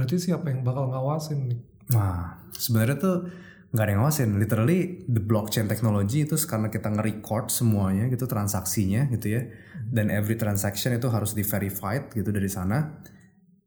[0.00, 1.60] Berarti siapa yang bakal ngawasin nih?
[1.92, 3.16] Nah, sebenarnya tuh
[3.70, 4.28] nggak ada yang ngawasin.
[4.40, 9.44] Literally the blockchain technology itu karena kita nge-record semuanya gitu transaksinya gitu ya.
[9.92, 13.04] Dan every transaction itu harus di verified gitu dari sana.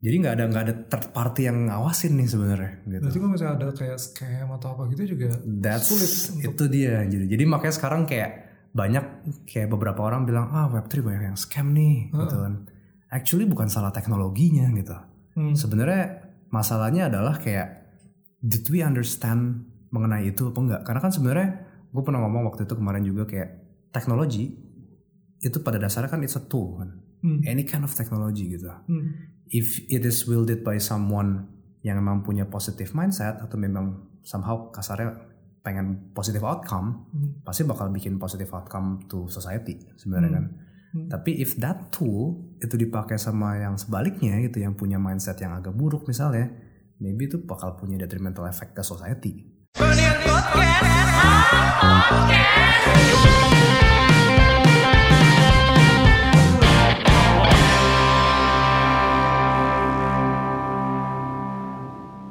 [0.04, 3.04] Jadi nggak ada nggak ada third party yang ngawasin nih sebenarnya gitu.
[3.08, 6.12] Berarti kalau misalnya ada kayak scam atau apa gitu juga That's sulit
[6.44, 7.08] itu dia.
[7.08, 8.30] Jadi jadi makanya sekarang kayak
[8.74, 9.04] banyak
[9.46, 12.68] kayak beberapa orang bilang ah Web3 banyak yang scam nih gitu kan.
[13.08, 14.92] Actually bukan salah teknologinya gitu.
[15.40, 15.56] Hmm.
[15.56, 16.23] Sebenarnya
[16.54, 17.82] masalahnya adalah kayak
[18.38, 20.80] did we understand mengenai itu apa enggak?
[20.86, 21.48] Karena kan sebenarnya
[21.90, 23.50] gue pernah ngomong waktu itu kemarin juga kayak
[23.90, 24.54] teknologi
[25.42, 27.02] itu pada dasarnya kan it's a tool kan.
[27.24, 27.40] Hmm.
[27.42, 28.70] Any kind of technology gitu.
[28.70, 29.34] Hmm.
[29.50, 31.50] If it is wielded by someone
[31.82, 35.12] yang memang punya positive mindset atau memang somehow kasarnya
[35.64, 37.40] pengen positive outcome, Hmm.
[37.40, 40.44] pasti bakal bikin positive outcome to society sebenarnya kan.
[40.94, 41.10] Hmm.
[41.10, 45.74] Tapi if that tool itu dipakai sama yang sebaliknya gitu yang punya mindset yang agak
[45.74, 46.54] buruk misalnya,
[47.02, 49.42] maybe itu bakal punya detrimental effect ke society.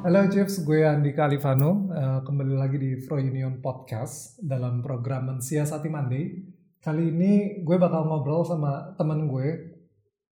[0.08, 1.92] Halo Chiefs, gue Andi Kalifano.
[1.92, 6.53] Eh, kembali lagi di Pro Union Podcast dalam program Mensiasati Monday.
[6.84, 7.32] Kali ini
[7.64, 9.72] gue bakal ngobrol sama temen gue,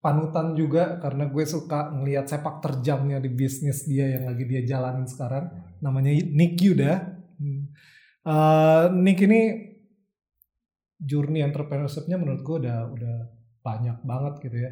[0.04, 5.08] panutan juga karena gue suka ngelihat sepak terjangnya di bisnis dia yang lagi dia jalanin
[5.08, 5.48] sekarang.
[5.80, 6.92] Namanya Nick Yuda.
[8.22, 9.40] Eh, Nick ini
[11.00, 13.16] journey entrepreneurship-nya menurut gue udah udah
[13.64, 14.70] banyak banget gitu ya.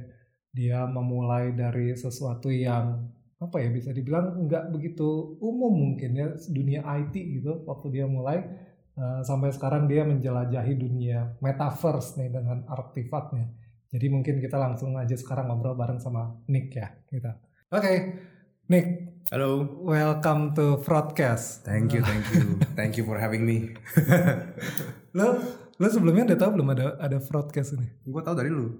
[0.52, 3.08] Dia memulai dari sesuatu yang
[3.40, 8.44] apa ya bisa dibilang nggak begitu umum mungkin ya dunia IT gitu waktu dia mulai
[8.94, 13.50] uh, sampai sekarang dia menjelajahi dunia metaverse nih dengan artefaknya.
[13.90, 17.36] Jadi mungkin kita langsung aja sekarang ngobrol bareng sama Nick ya kita.
[17.68, 17.94] Oke,
[18.66, 18.86] Nick,
[19.28, 19.66] Halo.
[19.80, 21.62] welcome to Broadcast.
[21.62, 22.42] Thank you, thank you,
[22.74, 23.74] thank you for having me.
[25.18, 25.38] Lo
[25.74, 27.88] lo sebelumnya udah tahu belum ada ada Broadcast ini?
[28.00, 28.70] gue tau dari lu.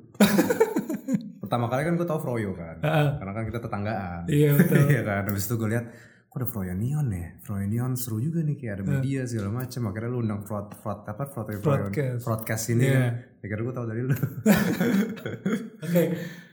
[1.43, 3.19] Pertama kali kan gue tau Froyo kan, Ah.
[3.19, 4.23] karena kan kita tetanggaan.
[4.31, 4.87] Iya betul.
[4.95, 5.87] Iya kan, habis itu gue lihat
[6.31, 9.83] kok ada Froyo Neon ya, Froyo Neon seru juga nih kayak ada media segala macam.
[9.85, 12.23] Akhirnya lu undang fraud, fraud apa, fraud, Broadcast.
[12.23, 12.95] broadcast ini Iya.
[12.95, 13.13] kan.
[13.43, 14.15] Akhirnya gue tau dari lu.
[15.85, 16.03] Oke,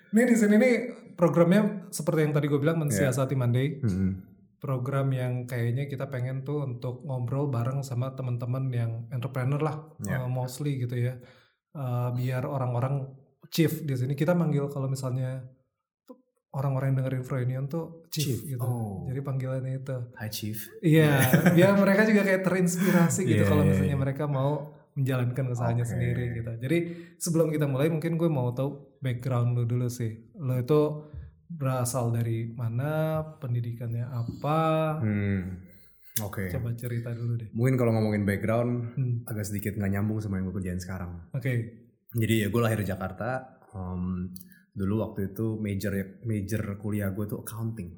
[0.10, 0.74] ini di sini nih
[1.14, 3.78] programnya seperti yang tadi gue bilang mensiasati Monday.
[3.80, 4.12] Mm-mm.
[4.58, 10.18] program yang kayaknya kita pengen tuh untuk ngobrol bareng sama teman-teman yang entrepreneur lah Ya.
[10.18, 11.22] uh, mostly gitu ya
[11.70, 13.06] Uh, biar orang-orang
[13.48, 15.46] chief di sini kita manggil kalau misalnya
[16.50, 19.04] orang-orang yang dengerin Froynion tuh chief, Chief, gitu oh.
[19.06, 20.58] jadi panggilannya itu Hi Chief.
[20.82, 21.20] iya
[21.52, 24.00] biar mereka juga kayak terinspirasi gitu Iya, kalau iya, misalnya iya.
[24.00, 24.52] mereka mau
[24.94, 25.92] menjalankan usahanya Oke.
[25.92, 26.78] sendiri gitu jadi
[27.16, 30.82] sebelum kita mulai mungkin gue mau tahu background lu dulu sih lo itu
[31.48, 34.60] berasal dari mana pendidikannya apa
[35.00, 35.64] Hmm.
[36.18, 36.50] Oke.
[36.50, 37.46] Coba cerita dulu deh.
[37.54, 39.22] Mungkin kalau ngomongin background Hmm.
[39.24, 41.30] agak sedikit nggak nyambung sama yang gue kerjain sekarang.
[41.30, 41.78] Oke.
[42.10, 43.62] Jadi ya gue lahir di Jakarta.
[43.70, 44.34] Um,
[44.78, 47.90] dulu waktu itu major major kuliah gue tuh accounting.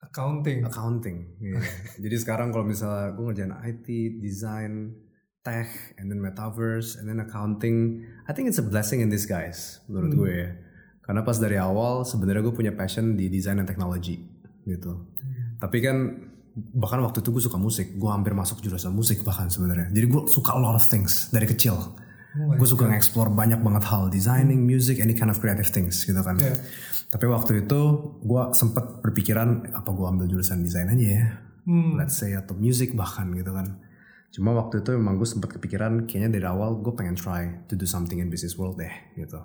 [0.00, 0.64] Accounting.
[0.64, 1.18] Accounting.
[1.44, 1.60] iya.
[2.04, 3.86] Jadi sekarang kalau misalnya gue ngerjain IT,
[4.24, 4.96] design,
[5.44, 5.68] tech,
[6.00, 10.20] and then metaverse, and then accounting, I think it's a blessing in disguise menurut Hmm.
[10.24, 10.50] gue ya.
[11.04, 14.16] Karena pas dari awal sebenarnya gue punya passion di design dan teknologi
[14.64, 14.92] gitu.
[14.96, 15.60] Hmm.
[15.60, 15.96] Tapi kan
[16.56, 19.92] bahkan waktu itu gue suka musik, gue hampir masuk jurusan musik bahkan sebenarnya.
[19.92, 21.76] Jadi gue suka a lot of things dari kecil.
[22.36, 26.20] Oh gue suka nge-explore banyak banget hal, designing, music, any kind of creative things gitu
[26.20, 26.36] kan.
[26.36, 26.60] Yeah.
[27.08, 27.80] Tapi waktu itu
[28.20, 31.26] gue sempet berpikiran apa gue ambil jurusan desain aja ya,
[31.66, 31.98] Hmm.
[31.98, 33.80] let's say atau music bahkan gitu kan.
[34.30, 37.88] Cuma waktu itu memang gue sempet kepikiran kayaknya dari awal gue pengen try to do
[37.88, 39.40] something in business world deh gitu.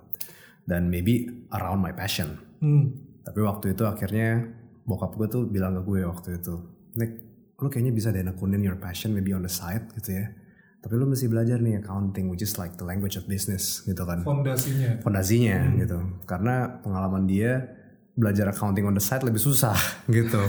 [0.67, 2.37] Dan maybe around my passion.
[2.61, 2.93] Hmm.
[3.23, 4.51] Tapi waktu itu akhirnya
[4.85, 6.55] bokap gue tuh bilang ke gue waktu itu,
[6.97, 7.11] Nick,
[7.55, 10.33] lu kayaknya bisa deh nekunin your passion maybe on the side gitu ya.
[10.81, 14.25] Tapi lu mesti belajar nih accounting, which is like the language of business gitu kan.
[14.25, 14.97] Fondasinya.
[15.05, 15.97] Fondasinya gitu.
[16.25, 17.77] Karena pengalaman dia
[18.11, 19.77] belajar accounting on the side lebih susah
[20.17, 20.41] gitu.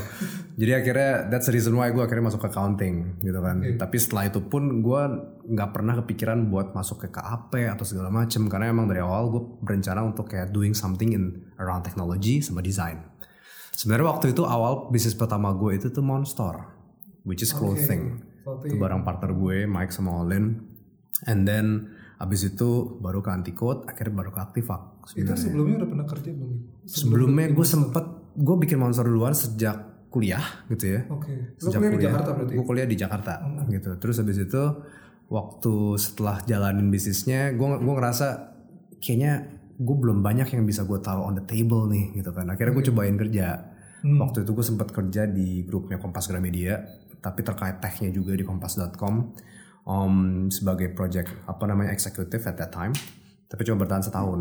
[0.59, 3.61] Jadi akhirnya that's the reason why gue akhirnya masuk ke accounting gitu kan.
[3.77, 5.03] Tapi setelah itu pun gue
[5.53, 9.43] nggak pernah kepikiran buat masuk ke KAP atau segala macem karena emang dari awal gue
[9.63, 13.05] berencana untuk kayak doing something in around technology sama design.
[13.73, 16.57] Sebenarnya waktu itu awal bisnis pertama gue itu tuh Monster,
[17.25, 18.17] which is clothing.
[18.17, 18.32] Clothing.
[18.43, 20.59] Itu barang partner gue, Mike sama Olin.
[21.31, 25.03] And then abis itu baru ke Anticode, akhirnya baru ke Activac.
[25.15, 26.51] Itu sebelumnya udah pernah kerja belum?
[26.87, 28.05] Sebelumnya gue sempet,
[28.39, 31.01] gue bikin Monster duluan sejak kuliah gitu ya.
[31.09, 31.57] Oke.
[31.59, 32.53] Lu Sejak kuliah di Jakarta berarti?
[32.55, 33.35] Gue kuliah di Jakarta
[33.67, 33.91] gitu.
[33.97, 34.63] Terus habis itu
[35.33, 38.27] waktu setelah jalanin bisnisnya, gue gue ngerasa
[39.01, 39.33] kayaknya
[39.83, 42.47] gue belum banyak yang bisa gue taruh on the table nih gitu kan.
[42.53, 43.73] Akhirnya gue cobain kerja.
[44.03, 44.19] Hmm.
[44.19, 46.83] Waktu itu gue sempat kerja di grupnya Kompas Gramedia,
[47.23, 49.15] tapi terkait technya juga di kompas.com
[49.87, 52.93] um, sebagai project apa namanya executive at that time.
[53.47, 54.41] Tapi cuma bertahan setahun.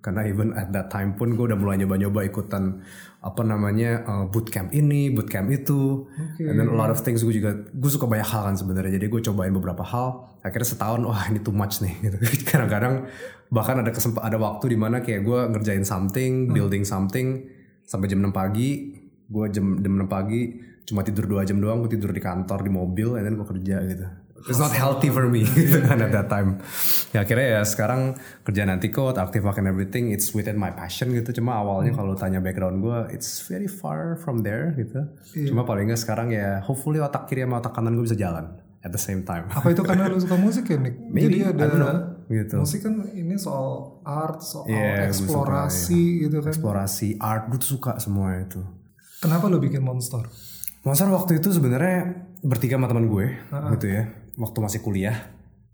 [0.00, 2.80] Karena even at that time pun gue udah mulai nyoba-nyoba ikutan
[3.20, 6.40] apa namanya uh, bootcamp ini, bootcamp itu, Oke.
[6.40, 8.96] and then a lot of things gue juga gue suka banyak hal kan sebenarnya.
[8.96, 10.40] Jadi gue cobain beberapa hal.
[10.40, 11.92] Akhirnya setahun, wah ini too much nih.
[12.04, 12.16] Gitu.
[12.48, 13.12] Kadang-kadang
[13.52, 17.44] bahkan ada kesempat ada waktu di mana kayak gue ngerjain something, building something
[17.84, 18.96] sampai jam 6 pagi.
[19.28, 21.86] Gue jam jam 6 pagi cuma tidur dua jam doang.
[21.86, 24.06] Gue tidur di kantor di mobil, and then gue kerja gitu.
[24.48, 26.64] It's not healthy for me gitu kan at that time.
[27.12, 31.30] Ya akhirnya ya sekarang kerja nanti code, active and everything, it's within my passion gitu.
[31.38, 35.06] Cuma awalnya kalau tanya background gue, it's very far from there gitu.
[35.52, 38.48] Cuma paling nggak sekarang ya, hopefully otak kiri sama otak kanan gue bisa jalan
[38.80, 39.44] at the same time.
[39.52, 40.96] Apa itu karena lu suka musik ya Nick?
[41.12, 41.64] Maybe, Jadi ada
[42.32, 42.56] gitu.
[42.64, 46.52] musik kan ini soal art, soal Iya, gue suka, eksplorasi gitu kan.
[46.56, 48.60] Eksplorasi art, gue tuh suka semua itu.
[49.20, 50.24] Kenapa lu bikin monster?
[50.80, 53.36] Monster waktu itu sebenarnya bertiga sama teman gue
[53.76, 54.08] gitu ya.
[54.40, 55.16] Waktu masih kuliah,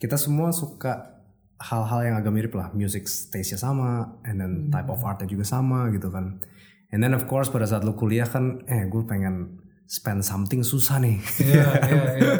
[0.02, 1.22] kita semua suka
[1.62, 2.74] hal-hal yang agak mirip lah.
[2.74, 6.42] Music taste-nya sama, and then type of artnya juga sama gitu kan.
[6.90, 10.98] And then of course pada saat lu kuliah kan, eh gue pengen spend something susah
[10.98, 11.22] nih.
[11.38, 12.34] Iya, iya, iya.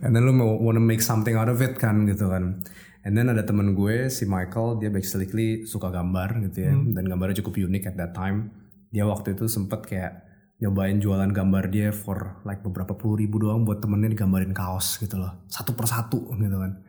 [0.00, 2.64] And then lu mau wanna make something out of it kan gitu kan.
[3.04, 7.44] And then ada temen gue si Michael dia basically suka gambar gitu ya dan gambarnya
[7.44, 8.52] cukup unik at that time.
[8.88, 10.27] Dia waktu itu sempet kayak
[10.58, 15.14] nyobain jualan gambar dia for like beberapa puluh ribu doang buat temennya digambarin kaos gitu
[15.14, 15.46] loh.
[15.46, 16.82] Satu persatu gitu kan.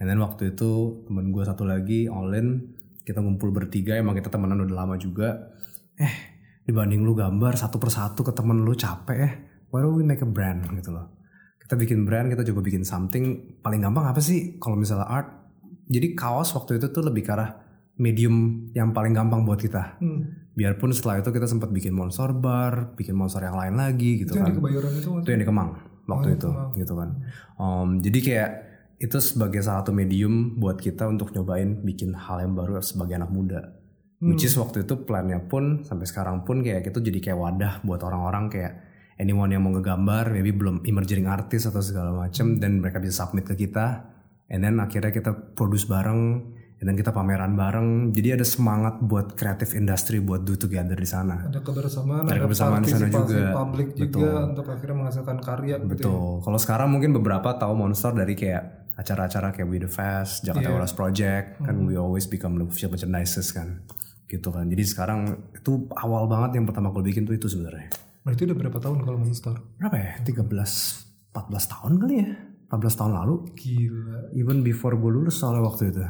[0.00, 4.28] And then waktu itu temen gue satu lagi all in kita ngumpul bertiga emang kita
[4.28, 5.56] temenan udah lama juga.
[5.96, 6.36] Eh
[6.68, 9.32] dibanding lu gambar satu persatu ke temen lu capek eh.
[9.72, 11.16] Why don't we make a brand gitu loh.
[11.56, 13.56] Kita bikin brand kita coba bikin something.
[13.64, 15.32] Paling gampang apa sih kalau misalnya art?
[15.88, 17.56] Jadi kaos waktu itu tuh lebih ke arah
[17.96, 19.96] medium yang paling gampang buat kita.
[19.96, 20.43] Hmm.
[20.54, 24.38] Biarpun setelah itu kita sempat bikin monster bar bikin monster yang lain lagi gitu Itu
[24.38, 24.52] yang kan.
[24.54, 25.20] Di kebayoran itu kan?
[25.22, 25.70] itu yang di Kemang
[26.04, 26.70] waktu Oh, itu Kemang.
[26.78, 27.08] gitu kan.
[27.58, 28.50] Um, jadi kayak
[28.94, 33.30] itu sebagai salah satu medium buat kita untuk nyobain bikin hal yang baru sebagai anak
[33.34, 33.60] muda.
[34.24, 38.00] Which is waktu itu plannya pun sampai sekarang pun kayak itu jadi kayak wadah buat
[38.00, 38.72] orang-orang kayak
[39.20, 43.44] anyone yang mau ngegambar maybe belum emerging artist atau segala macam dan mereka bisa submit
[43.44, 44.08] ke kita.
[44.48, 46.40] And then akhirnya kita produce bareng
[46.84, 51.48] then kita pameran bareng jadi ada semangat buat creative industry buat do together di sana
[51.48, 53.42] Ada kebersamaan, Ada ada, kebersamaan di sana juga.
[53.56, 55.90] publik juga untuk akhirnya menghasilkan karya gitu ya.
[55.90, 56.28] Betul.
[56.40, 58.62] Kalau sekarang mungkin beberapa tahu Monster dari kayak
[58.94, 60.74] acara-acara kayak We The Fest, Jakarta Iya.
[60.76, 63.82] Warehouse Project, kan we always become the official merchandises kan.
[64.26, 64.68] Gitu kan.
[64.68, 65.20] Jadi sekarang
[65.50, 67.90] itu awal banget yang pertama gue bikin tuh itu sebenarnya.
[68.22, 69.54] Berarti udah berapa tahun kalau monster?
[69.80, 70.12] Berapa ya?
[70.22, 70.46] 13
[71.34, 72.28] 14 tahun kali ya?
[72.70, 73.34] 14 tahun lalu.
[73.54, 74.18] Gila.
[74.34, 76.02] Even before gue lulus soalnya waktu itu.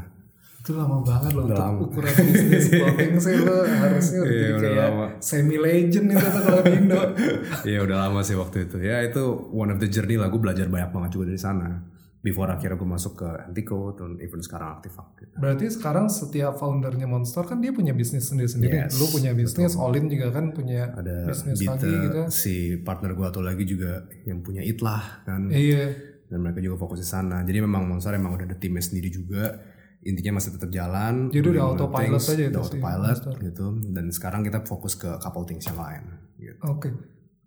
[0.64, 1.76] Itu lama banget loh untuk lama.
[1.78, 5.04] ukuran bisnis clothing sih lo harusnya udah Iya, jadi kayak lama.
[5.20, 7.00] semi legend itu tuh kalau di Indo.
[7.68, 8.76] Iya udah lama sih waktu itu.
[8.80, 9.20] Ya itu
[9.52, 10.26] one of the journey lah.
[10.26, 11.84] Gue belajar banyak banget juga dari sana.
[12.18, 15.36] Before akhirnya gue masuk ke Antico dan even sekarang aktif gitu.
[15.36, 18.88] Berarti sekarang setiap foundernya Monster kan dia punya bisnis sendiri-sendiri.
[18.88, 22.20] Yes, Lu punya bisnis, Olin juga kan punya ada bisnis Bita, lagi gitu.
[22.32, 25.92] si partner gue atau lagi juga yang punya Itlah kan Iya.
[26.24, 29.60] dan mereka juga fokus di sana jadi memang Monster emang udah ada timnya sendiri juga
[30.04, 34.40] intinya masih tetap jalan Jadi udah autopilot things, aja itu udah autopilot gitu dan sekarang
[34.44, 36.02] kita fokus ke couple things yang lain
[36.36, 36.60] gitu.
[36.68, 36.88] Oke.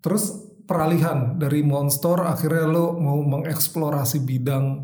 [0.01, 0.33] Terus
[0.65, 4.83] peralihan dari Monster akhirnya lo mau mengeksplorasi bidang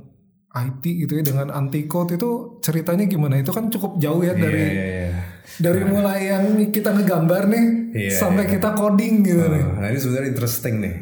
[0.53, 3.41] IT gitu ya dengan anti code itu ceritanya gimana?
[3.41, 5.21] Itu kan cukup jauh ya dari Iya, iya, iya.
[5.57, 9.63] dari mulai yang kita ngegambar nih Iya, sampai kita coding gitu nih.
[9.81, 10.95] Nah ini sebenarnya interesting nih.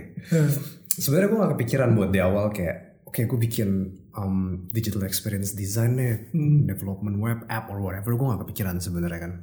[0.91, 3.69] Sebenarnya gue gak kepikiran buat di awal kayak, oke gue bikin
[4.15, 6.31] um, digital experience design nih,
[6.67, 9.33] development web app or whatever, gue gak kepikiran sebenarnya kan.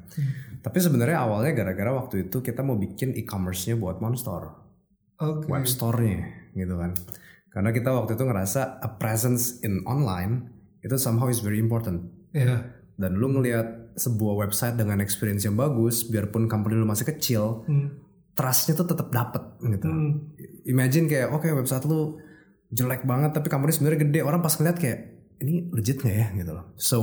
[0.61, 4.53] Tapi sebenarnya awalnya gara-gara waktu itu kita mau bikin e-commerce-nya buat Monster,
[5.21, 5.49] Oke.
[5.49, 6.93] web store-nya gitu kan.
[7.49, 10.53] Karena kita waktu itu ngerasa a presence in online
[10.85, 12.07] itu somehow is very important.
[12.37, 12.77] Iya.
[12.99, 17.99] Dan lu ngelihat sebuah website dengan experience yang bagus, biarpun company lu masih kecil, Hmm.
[18.35, 19.91] trustnya tuh tetap dapet gitu.
[19.91, 20.31] Hmm.
[20.67, 22.19] Imagine kayak oke website lu
[22.69, 24.99] jelek banget tapi company sebenarnya gede orang pas ngeliat kayak
[25.39, 26.75] ini legit nggak ya gitu loh.
[26.77, 26.97] So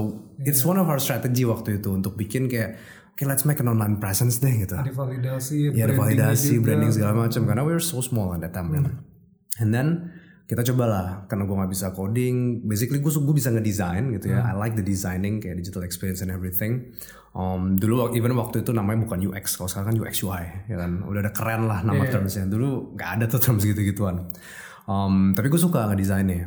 [0.44, 2.76] it's one of our strategy waktu itu untuk bikin kayak
[3.16, 4.76] oke let's make an online presence deh gitu.
[4.76, 6.64] Ada validasi, Ya ada brandingnya validasi, juga.
[6.68, 8.84] branding segala macam karena we're so small at that time kan.
[9.58, 9.88] And then
[10.46, 14.46] kita cobalah karena gue nggak bisa coding, basically gue gue bisa ngedesain gitu ya.
[14.46, 16.92] I like the designing kayak digital experience and everything.
[17.34, 21.02] Um, dulu even waktu itu namanya bukan UX, kalau sekarang kan UX UI ya kan.
[21.02, 22.46] Udah ada keren lah nama termsnya.
[22.46, 24.28] Dulu nggak ada tuh terms gitu-gituan.
[24.86, 26.46] Um, tapi gue suka ngedesainnya.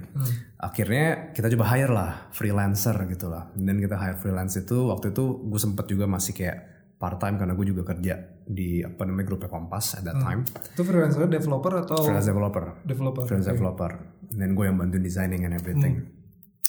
[0.58, 3.50] Akhirnya kita coba hire lah freelancer gitu lah.
[3.54, 6.58] Dan kita hire freelance itu waktu itu gue sempet juga masih kayak
[6.98, 10.42] part time karena gue juga kerja di apa namanya grupnya Kompas at that time.
[10.46, 12.64] Itu freelancer developer atau Freelance developer.
[12.86, 13.22] developer?
[13.26, 13.90] Freelance developer.
[14.30, 16.06] Dan gue yang bantu designing and everything.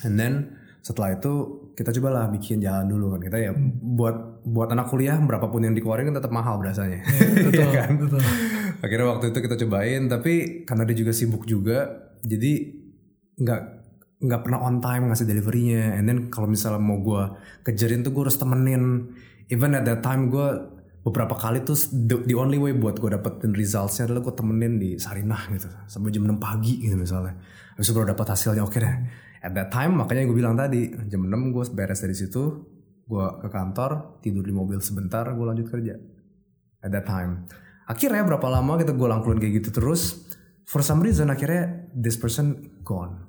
[0.06, 1.34] And then setelah itu
[1.80, 6.12] kita cobalah bikin jalan dulu kan kita ya buat buat anak kuliah berapapun yang dikeluarin
[6.12, 7.00] kan tetap mahal berasanya.
[7.48, 7.96] betul, Iya kan?
[7.96, 8.20] betul.
[8.84, 10.34] Akhirnya waktu itu kita cobain tapi
[10.68, 12.76] karena dia juga sibuk juga jadi
[13.40, 13.62] nggak
[14.20, 15.96] nggak pernah on time ngasih deliverynya.
[15.96, 17.24] And then kalau misalnya mau gue
[17.64, 19.16] kejarin tuh gue harus temenin.
[19.48, 20.48] Even at that time gue
[21.00, 25.00] beberapa kali tuh the, the only way buat gue dapetin resultsnya adalah gue temenin di
[25.00, 27.40] Sarinah gitu sampai jam 6 pagi gitu misalnya.
[27.80, 28.96] Habis baru dapat hasilnya oke deh.
[29.40, 32.44] At that time makanya gue bilang tadi jam 6 gue beres dari situ
[33.10, 35.96] gue ke kantor tidur di mobil sebentar gue lanjut kerja
[36.84, 37.48] at that time.
[37.90, 40.30] Akhirnya berapa lama kita gue lakuin kayak gitu terus.
[40.70, 43.26] For some reason akhirnya this person gone.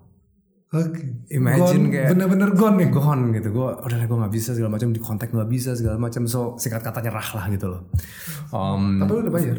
[0.71, 1.27] Oke.
[1.35, 2.89] Imagine Gone, kayak bener-bener gone nih.
[2.95, 3.49] gone gitu.
[3.51, 6.29] Gue udah gue nggak bisa segala macam di kontak nggak bisa segala macam.
[6.31, 7.81] So singkat kata nyerah lah gitu loh.
[8.55, 9.59] Um, Tapi lu udah bayar?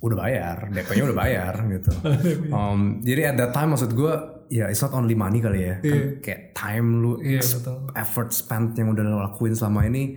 [0.00, 1.92] Udah bayar, DP-nya udah bayar gitu.
[2.48, 4.12] Um, jadi at that time maksud gue
[4.48, 5.76] ya it's not only money kali ya.
[5.78, 7.76] Kan kayak time lu, Iya betul.
[7.92, 10.16] effort spent yang udah lo lakuin selama ini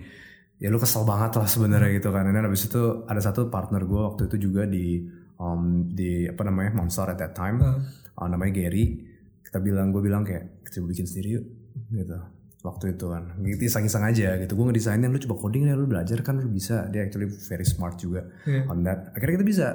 [0.56, 2.24] ya lu kesel banget lah sebenarnya gitu kan.
[2.24, 5.04] Dan habis itu ada satu partner gue waktu itu juga di
[5.36, 9.04] um, di apa namanya Monster at that time, uh, namanya Gary.
[9.44, 11.44] Kita bilang gue bilang kayak kita bikin sendiri yuk
[11.92, 12.18] gitu.
[12.64, 14.56] Waktu itu kan, gitu iseng-iseng aja gitu.
[14.56, 16.88] Gue ngedesainin lu coba coding ya lu belajar kan lu bisa.
[16.88, 18.64] Dia actually very smart juga Iya.
[18.72, 19.12] on that.
[19.12, 19.66] Akhirnya kita bisa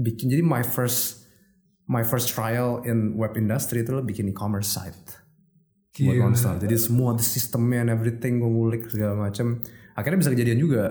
[0.00, 1.28] bikin jadi my first
[1.84, 5.20] my first trial in web industry itu lo bikin e-commerce site
[5.92, 6.24] buat Gila.
[6.24, 6.56] Monster.
[6.56, 9.60] Jadi semua the sistemnya and everything gue ngulik segala macem.
[9.92, 10.84] Akhirnya bisa kejadian juga.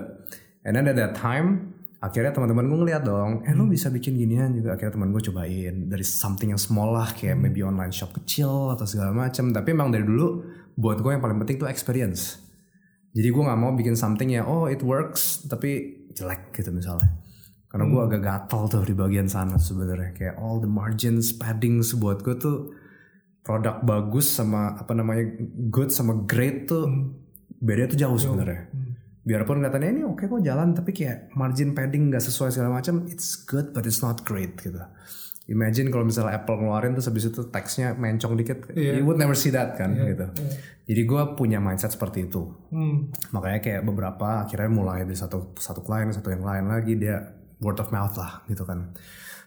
[0.62, 4.54] And then at that time, akhirnya teman-teman gue ngeliat dong, eh lo bisa bikin ginian
[4.54, 4.78] juga.
[4.78, 8.86] Akhirnya teman gue cobain dari something yang small lah, kayak maybe online shop kecil atau
[8.86, 9.50] segala macem.
[9.50, 10.46] Tapi emang dari dulu
[10.76, 12.40] buat gue yang paling penting tuh experience.
[13.12, 17.20] Jadi gue nggak mau bikin something ya, oh it works, tapi jelek gitu misalnya.
[17.68, 22.20] Karena gue agak gatel tuh di bagian sana sebenarnya, kayak all the margins, paddings buat
[22.20, 22.72] gue tuh
[23.42, 25.24] produk bagus sama apa namanya
[25.72, 26.88] good sama great tuh
[27.60, 28.68] beda tuh jauh sebenarnya.
[29.22, 33.40] Biarpun katanya ini oke kok jalan tapi kayak margin padding nggak sesuai segala macam, it's
[33.44, 34.78] good but it's not great gitu.
[35.50, 39.50] Imagine kalau misalnya Apple ngeluarin terus habis itu teksnya mencong dikit, you would never see
[39.50, 40.30] that kan gitu.
[40.86, 42.46] Jadi gue punya mindset seperti itu.
[42.70, 43.10] Hmm.
[43.34, 47.18] Makanya kayak beberapa akhirnya mulai dari satu satu klien satu yang lain lagi dia
[47.58, 48.94] word of mouth lah gitu kan.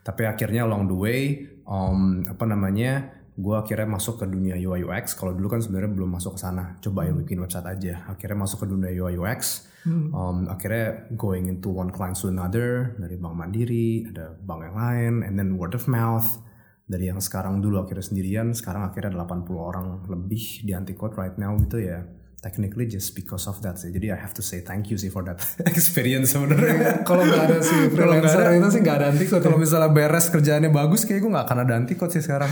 [0.03, 1.21] Tapi akhirnya along the way
[1.63, 5.13] um, apa namanya gue akhirnya masuk ke dunia UI UX.
[5.19, 6.79] Kalau dulu kan sebenarnya belum masuk ke sana.
[6.79, 8.07] Cobain bikin website aja.
[8.07, 9.67] Akhirnya masuk ke dunia UI UX.
[9.85, 15.13] Um, akhirnya going into one client to another dari bank mandiri, ada bank yang lain,
[15.21, 16.41] and then word of mouth
[16.85, 21.37] dari yang sekarang dulu akhirnya sendirian, sekarang akhirnya ada 80 orang lebih di Anticode right
[21.37, 22.05] now gitu ya.
[22.43, 23.89] Technically just because of that sih.
[23.89, 27.01] Jadi I have to say thank you sih for that experience sebenarnya.
[27.01, 29.89] Kalau nggak ada si Kalau nggak freelancer ada- itu sih nggak ada anti Kalau misalnya
[29.89, 32.49] beres kerjaannya bagus, kayak gue nggak akan ada Anticode sih sekarang.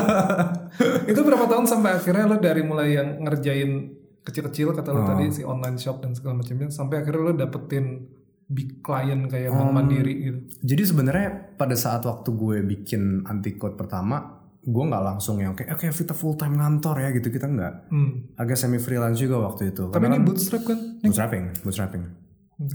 [1.10, 5.42] itu berapa tahun sampai akhirnya lo dari mulai yang ngerjain kecil-kecil kata lo tadi si
[5.42, 8.06] online shop dan segala macamnya sampai akhirnya lo dapetin
[8.50, 10.38] big client kayak Bank Mandiri gitu.
[10.66, 15.88] Jadi sebenarnya pada saat waktu gue bikin Anticode pertama, gue nggak langsung yang kayak oke
[15.88, 17.74] kita full time ngantor ya gitu kita nggak.
[17.88, 18.36] Hmm.
[18.36, 19.88] Agak semi freelance juga waktu itu.
[19.88, 20.78] Tapi Karena ini bootstrap kan?
[21.00, 22.04] bootstrapping, bootstrapping.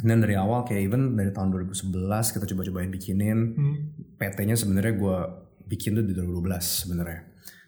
[0.01, 1.93] Dan dari awal kayak even dari tahun 2011
[2.33, 3.39] kita coba-cobain bikinin.
[3.53, 3.75] Hmm.
[4.17, 5.17] PT-nya sebenarnya gue
[5.69, 7.21] bikin tuh di 2012 sebenarnya.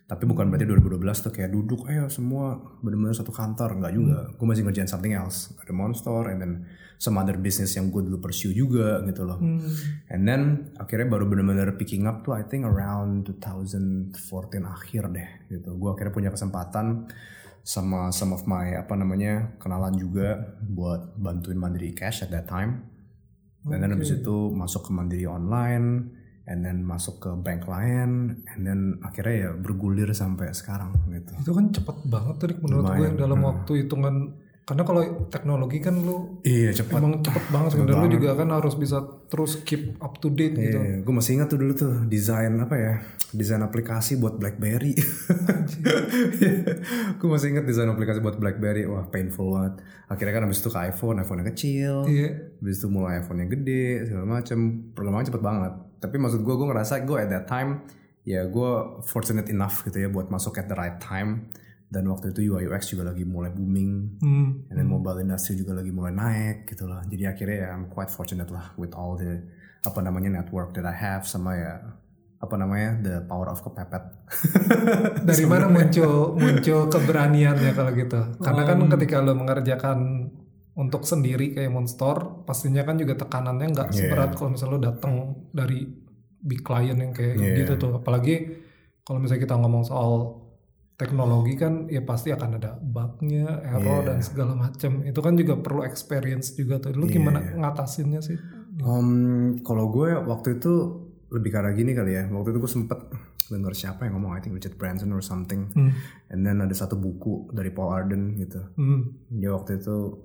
[0.08, 4.32] Tapi bukan berarti 2012 tuh kayak duduk ayo semua benar-benar satu kantor nggak juga.
[4.40, 5.52] Gue masih ngerjain something else.
[5.60, 6.54] Ada Monster and then
[6.96, 9.36] some other business yang gue dulu pursue juga gitu loh.
[10.08, 14.16] And then akhirnya baru benar-benar picking up tuh I think around 2014
[14.64, 15.76] akhir deh gitu.
[15.76, 17.12] Gue akhirnya punya kesempatan
[17.68, 22.88] sama some of my apa namanya kenalan juga buat bantuin Mandiri Cash at that time.
[23.68, 26.16] Dan then habis itu masuk ke Mandiri Online,
[26.48, 31.32] and then masuk ke bank lain, and then akhirnya ya bergulir sampai sekarang gitu.
[31.38, 34.16] Itu kan cepet banget tuh Dik, menurut gue dalam waktu hitungan
[34.64, 35.00] karena kalau
[35.32, 37.00] teknologi kan lu Iya cepat.
[37.00, 39.00] emang cepet banget sebenarnya lu juga kan harus bisa
[39.32, 40.76] terus keep up to date gitu.
[40.76, 42.94] Iya, gue masih ingat tuh dulu tuh desain apa ya,
[43.32, 44.92] desain aplikasi buat BlackBerry.
[47.20, 49.80] gue masih ingat desain aplikasi buat BlackBerry, wah painful banget.
[50.08, 52.30] Akhirnya kan habis itu ke iPhone, iPhone yang kecil, Iya.
[52.60, 54.92] habis itu mulai iPhone yang gede, segala macem.
[54.92, 55.74] Perkembangan cepet banget.
[55.98, 57.86] Tapi maksud gue, gue ngerasa gue at that time,
[58.28, 58.72] ya gue
[59.08, 61.50] fortunate enough gitu ya buat masuk at the right time.
[61.88, 63.92] Dan waktu itu UI UX juga lagi mulai booming.
[64.20, 64.68] Hmm.
[64.68, 67.02] And then mobile industry juga lagi mulai naik gitu lah.
[67.08, 69.40] Jadi akhirnya ya I'm quite fortunate lah with all the
[69.88, 71.80] apa namanya network that I have sama ya
[72.38, 74.04] apa namanya the power of kepepet.
[75.30, 78.20] Dari mana muncul muncul keberaniannya kalau gitu?
[78.38, 79.98] Karena kan Um, ketika lo mengerjakan
[80.78, 84.14] untuk sendiri kayak Monster pastinya kan juga tekanannya nggak Yeah.
[84.14, 85.14] seberat kalau misalnya lo datang
[85.50, 85.90] dari
[86.38, 87.58] big client yang kayak Yeah.
[87.66, 88.62] gitu tuh apalagi
[89.02, 90.38] kalau misalnya kita ngomong soal
[90.98, 94.08] teknologi kan ya pasti akan ada bugnya error Yeah.
[94.14, 97.18] dan segala macam itu kan juga perlu experience juga tuh lu Yeah.
[97.18, 98.38] gimana ngatasinnya sih
[98.78, 100.74] Um, kalau gue waktu itu
[101.34, 102.24] lebih karena gini kali ya.
[102.30, 103.00] Waktu itu gue sempet
[103.50, 105.72] denger siapa yang ngomong, I think Richard Branson or something.
[105.74, 105.92] Hmm.
[106.32, 108.62] And then ada satu buku dari Paul Arden gitu.
[108.78, 109.18] Hmm.
[109.34, 110.22] Dia waktu itu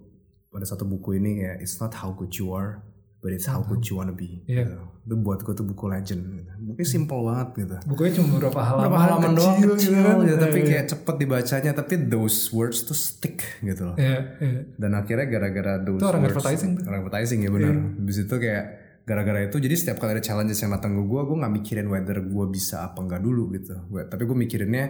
[0.54, 2.80] ada satu buku ini kayak It's not how good you are,
[3.18, 4.44] but it's how good you wanna be.
[4.44, 4.66] Iya.
[4.66, 4.76] Gitu.
[5.02, 6.22] Itu buat gue tuh buku legend.
[6.32, 6.50] Gitu.
[6.62, 7.76] Bukunya simple banget gitu.
[7.86, 10.16] bukunya cuma beberapa halaman, Berapa halaman doang kecil, kecil, gitu kan.
[10.22, 11.70] gitu, tapi Iya, kayak cepet dibacanya.
[11.72, 13.96] Tapi those words tuh stick gitu loh.
[13.96, 14.60] iya, iya.
[14.72, 16.80] Dan akhirnya gara-gara those Itu orang words- advertising tuh.
[16.80, 16.88] Iya.
[16.88, 17.74] Orang advertising ya benar.
[17.98, 18.64] Habis itu kayak
[19.02, 22.16] gara-gara itu jadi setiap kali ada challenges yang datang ke gue, gue nggak mikirin whether
[22.16, 23.74] gue bisa apa enggak dulu gitu.
[23.88, 24.84] Gua- tapi gue mikirinnya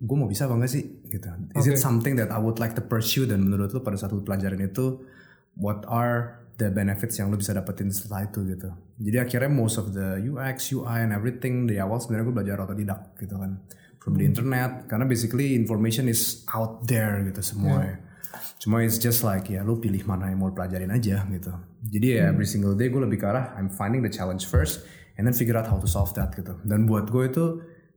[0.00, 1.28] gue mau bisa apa enggak sih gitu.
[1.52, 1.84] Is it Oke.
[1.84, 5.04] something that I would like to pursue dan menurut lu pada saat lu pelajaran itu
[5.60, 8.72] what are the benefits yang lu bisa dapetin setelah itu gitu.
[8.96, 13.00] Jadi akhirnya most of the UX, UI and everything dari awal sebenarnya gue belajar otodidak
[13.20, 13.60] gitu kan.
[14.00, 17.96] From the internet karena basically information is out there gitu semua ya.
[18.56, 21.52] Cuma it's just like ya lu pilih mana yang mau pelajarin aja gitu.
[21.84, 24.80] Jadi ya every single day gue lebih ke arah I'm finding the challenge first
[25.20, 26.56] and then figure out how to solve that gitu.
[26.64, 27.44] Dan buat gue itu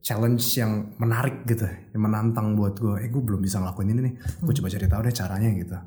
[0.04, 3.00] challenge yang menarik gitu, yang menantang buat gue.
[3.02, 5.78] Eh gue belum bisa ngelakuin ini nih, gue coba cari tahu deh caranya gitu.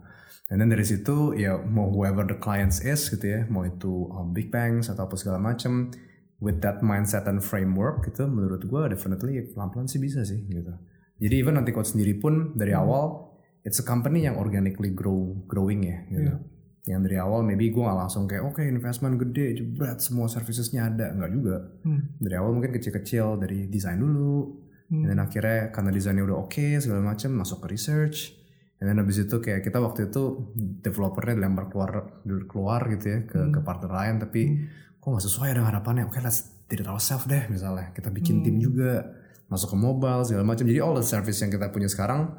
[0.49, 4.49] Then dari situ ya mau whoever the clients is gitu ya, mau itu um, big
[4.49, 5.93] banks atau apa segala macam,
[6.41, 10.73] with that mindset and framework gitu, menurut gue definitely pelan-pelan sih bisa sih gitu.
[11.21, 15.85] Jadi even nanti coach sendiri pun dari awal it's a company yang organically grow growing
[15.85, 16.33] ya gitu.
[16.33, 16.56] Iya.
[16.87, 21.11] Yang dari awal maybe gue gak langsung kayak oke investment gede jebret semua servicesnya ada
[21.13, 21.57] nggak juga.
[21.83, 22.15] Hmm.
[22.23, 25.03] Dari awal mungkin kecil-kecil dari desain dulu, Hmm.
[25.03, 28.39] dan akhirnya karena desainnya udah oke segala macam masuk ke research.
[28.79, 33.51] Dan then habis itu kayak kita waktu itu developernya dilempar keluar keluar gitu ya ke,
[33.51, 34.63] ke partner lain tapi
[35.03, 36.07] kok nggak sesuai dengan harapannya.
[36.07, 37.91] Oke let's did it ourselves deh misalnya.
[37.99, 39.11] Kita bikin tim juga
[39.51, 40.63] masuk ke mobile segala macam.
[40.63, 42.37] Jadi all the service yang kita punya sekarang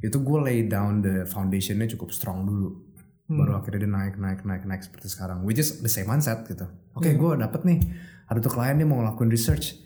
[0.00, 2.89] itu gue lay down the foundationnya cukup strong dulu.
[3.30, 5.46] Baru akhirnya dia naik naik naik naik seperti sekarang.
[5.46, 6.66] Which is the same mindset gitu.
[6.92, 7.78] Oke gue dapet nih
[8.26, 9.78] ada tuh klien dia mau ngelakuin research.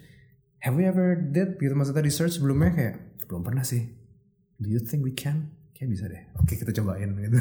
[0.58, 2.94] Have we ever did gitu maksudnya research sebelumnya kayak
[3.28, 3.84] belum pernah sih.
[4.56, 5.52] Do you think we can?
[5.74, 6.22] Kayak bisa deh.
[6.40, 7.36] Oke kita cobain gitu.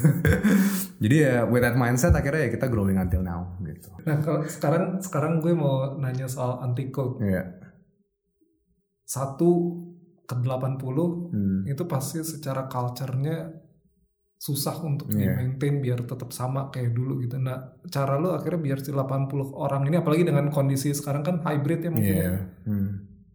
[1.00, 3.88] Jadi ya with that mindset akhirnya ya kita growing until now gitu.
[4.04, 7.64] Nah kalau sekarang sekarang gue mau nanya soal anti code Iya.
[9.04, 9.52] satu
[10.24, 11.62] ke 80 Hmm.
[11.64, 13.52] itu pasti secara culture-nya
[14.44, 15.40] susah untuk Iya.
[15.40, 17.40] di-maintain biar tetap sama kayak dulu gitu.
[17.40, 21.80] Nah, cara lu akhirnya biar si 80 orang ini apalagi dengan kondisi sekarang kan hybrid
[21.88, 22.16] ya mungkin.
[22.20, 22.28] Iya.
[22.28, 22.38] ya.
[22.68, 22.90] Hmm.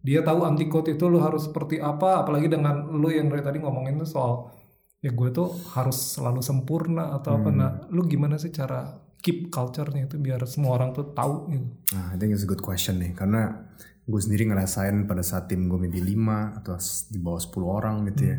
[0.05, 3.57] Dia tahu anti code itu lu harus seperti apa apalagi dengan lu yang dari tadi
[3.57, 4.53] ngomongin tuh soal
[5.01, 7.49] ya gue tuh harus selalu sempurna atau apa.
[7.49, 7.57] Hmm.
[7.57, 8.85] Nah, lu gimana sih cara
[9.17, 11.67] keep culture-nya itu biar semua orang tuh tahu gitu.
[11.97, 13.65] Nah, I think it's a good question nih karena
[14.05, 16.77] gue sendiri ngerasain pada saat tim gue maybe 5 atau
[17.09, 18.37] di bawah 10 orang gitu ya.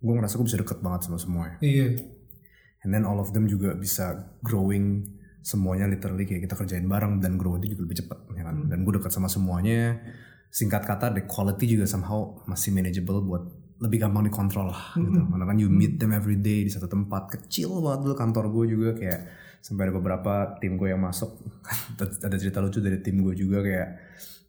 [0.00, 1.56] Gue ngerasa gue bisa deket banget sama semuanya.
[1.60, 2.00] Iya.
[2.84, 7.38] And then all of them juga bisa growing semuanya literally kayak kita kerjain bareng dan
[7.38, 8.56] grow itu juga lebih cepat ya kan.
[8.70, 9.98] Dan gue dekat sama semuanya.
[10.50, 13.44] Singkat kata the quality juga somehow masih manageable buat
[13.76, 15.20] lebih gampang dikontrol lah gitu.
[15.20, 18.64] Karena kan you meet them every day di satu tempat kecil banget dulu kantor gue
[18.72, 19.20] juga kayak
[19.60, 20.32] sampai ada beberapa
[20.62, 21.42] tim gue yang masuk
[22.26, 23.88] ada cerita lucu dari tim gue juga kayak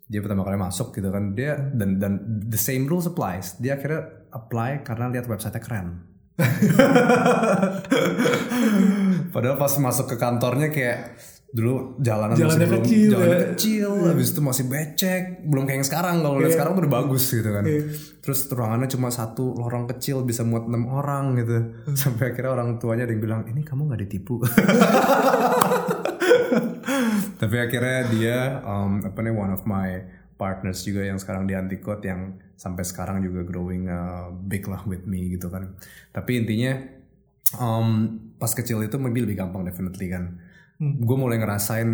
[0.07, 4.16] dia pertama kali masuk gitu kan dia dan dan the same rules applies dia akhirnya
[4.31, 6.03] apply karena lihat website keren
[9.33, 13.47] Padahal pas masuk ke kantornya kayak dulu jalanan Jalannya masih belum kecil, jalannya ya.
[13.55, 16.15] kecil, habis itu masih becek, belum kayak yang sekarang.
[16.19, 17.63] Kalau lihat sekarang tuh udah bagus gitu kan.
[17.63, 17.81] Iya.
[18.19, 21.71] Terus ruangannya cuma satu lorong kecil bisa muat enam orang gitu.
[21.95, 24.43] Sampai akhirnya orang tuanya ada yang bilang ini kamu nggak ditipu.
[27.41, 30.03] Tapi akhirnya dia um, apa nih one of my
[30.37, 35.03] partners juga yang sekarang di Antikot yang sampai sekarang juga growing uh, big lah with
[35.09, 35.73] me gitu kan.
[36.13, 36.77] Tapi intinya
[37.57, 40.37] um, pas kecil itu maybe lebih gampang definitely kan.
[40.77, 41.89] Gue mulai ngerasain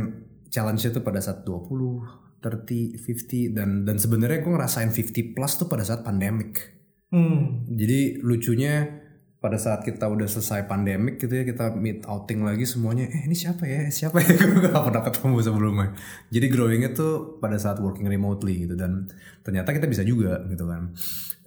[0.51, 5.71] challenge itu pada saat 20, 30, 50 dan dan sebenarnya gue ngerasain 50 plus tuh
[5.71, 6.75] pada saat pandemic.
[7.13, 7.63] Hmm.
[7.69, 9.02] Jadi lucunya
[9.43, 13.35] pada saat kita udah selesai pandemik gitu ya kita meet outing lagi semuanya eh ini
[13.35, 13.91] siapa ya?
[13.91, 14.39] Siapa ya?
[14.39, 15.87] Gue gak pernah ketemu sebelumnya.
[16.31, 19.11] Jadi growingnya tuh pada saat working remotely gitu dan
[19.43, 20.95] ternyata kita bisa juga gitu kan.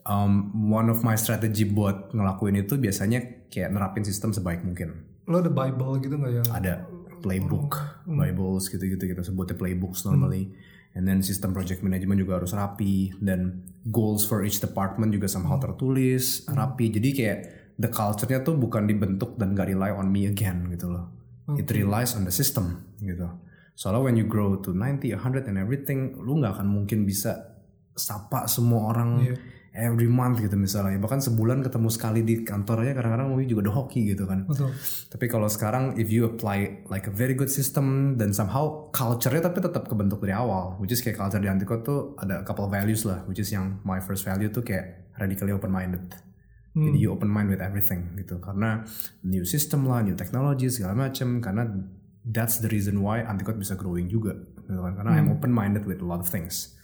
[0.04, 4.92] Um, one of my strategy buat ngelakuin itu biasanya kayak nerapin sistem sebaik mungkin.
[5.24, 6.84] Lo ada Bible gitu nggak yang ada.
[7.24, 10.52] Playbook, Bibles gitu-gitu kita sebutnya playbooks normally.
[10.92, 15.56] And then sistem project management juga harus rapi dan goals for each department juga somehow
[15.56, 16.92] tertulis rapi.
[16.92, 17.38] Jadi kayak
[17.76, 21.12] the culture-nya tuh bukan dibentuk dan gak rely on me again gitu loh.
[21.54, 23.30] It relies on the system gitu.
[23.78, 27.54] Soalnya when you grow to 90, 100 and everything, lu nggak akan mungkin bisa
[27.94, 29.36] sapa semua orang Iya.
[29.76, 30.96] every month gitu misalnya.
[30.96, 34.48] Bahkan sebulan ketemu sekali di kantor aja kadang-kadang mungkin juga udah hoki gitu kan.
[34.48, 34.72] Betul.
[35.12, 39.60] Tapi kalau sekarang if you apply like a very good system dan somehow culture-nya tapi
[39.60, 40.80] tetap kebentuk dari awal.
[40.80, 43.22] Which is kayak culture di Antikot tuh ada couple values lah.
[43.28, 45.54] Which is yang my first value tuh kayak radically
[46.76, 46.92] open-minded.
[46.92, 48.36] Jadi you open mind with everything gitu.
[48.36, 48.84] Karena
[49.24, 51.40] new system lah, new technology segala macam.
[51.40, 51.64] Karena
[52.28, 54.36] that's the reason why Antikot bisa growing juga.
[54.68, 54.92] Gitu kan.
[54.92, 56.76] Karena I'm open-minded with a lot of things.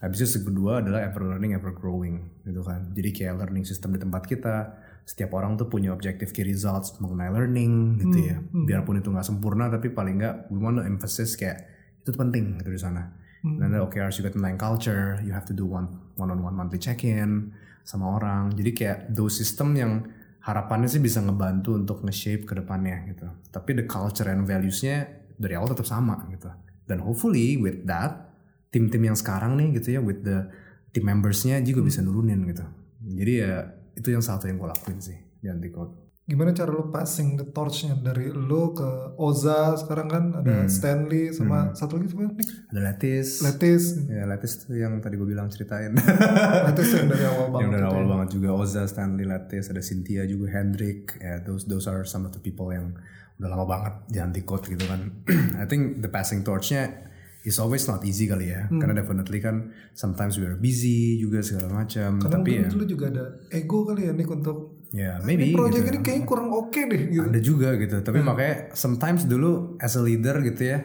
[0.00, 2.88] Habis itu kedua adalah ever learning, ever growing gitu kan.
[2.96, 4.72] Jadi kayak learning system di tempat kita,
[5.04, 8.40] setiap orang tuh punya objective key results mengenai learning gitu ya.
[8.40, 11.68] Biarpun itu nggak sempurna, tapi paling nggak we want to emphasis kayak
[12.00, 13.12] itu penting gitu di sana.
[13.44, 16.80] Dan ada OKRs juga tentang culture, you have to do one one on one monthly
[16.80, 17.52] check-in
[17.84, 18.54] sama orang.
[18.54, 20.06] Jadi kayak those system yang
[20.40, 23.28] harapannya sih bisa ngebantu untuk nge-shape ke depannya gitu.
[23.52, 25.04] Tapi the culture and values-nya
[25.36, 26.48] dari awal tetap sama gitu.
[26.88, 28.32] Dan hopefully with that
[28.72, 30.48] tim-tim yang sekarang nih gitu ya with the
[30.90, 32.64] team members-nya juga bisa nurunin gitu.
[33.04, 35.99] Jadi ya itu yang satu yang gue lakuin sih di Antikot.
[36.30, 41.74] Gimana cara lu passing the torch-nya dari lu ke Oza sekarang kan ada Stanley sama
[41.74, 42.46] satu lagi siapa nih?
[42.70, 43.28] Ada Letis.
[43.42, 43.84] Letis.
[44.06, 45.90] ya Letis tuh yang tadi gue bilang ceritain.
[46.70, 47.62] Letis yang dari awal banget.
[47.66, 48.10] yang dari itu awal ya.
[48.14, 51.18] banget juga Oza, Stanley, Letis, ada Cynthia juga, Hendrik.
[51.18, 52.94] Ya those those are some of the people yang
[53.42, 55.10] udah lama banget di Antikot gitu kan.
[55.62, 57.10] I think the passing torch-nya
[57.42, 58.68] is always not easy kali ya.
[58.68, 62.20] Karena definitely kan sometimes we are busy juga segala macam.
[62.20, 65.92] Tapi ya, lu juga ada ego kali ya nih untuk ya ini maybe project gitu.
[65.94, 67.22] ini kayaknya kurang oke deh gitu.
[67.26, 70.78] ada juga gitu tapi makanya sometimes dulu as a leader gitu ya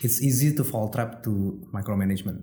[0.00, 2.40] it's easy to fall trap to micromanagement.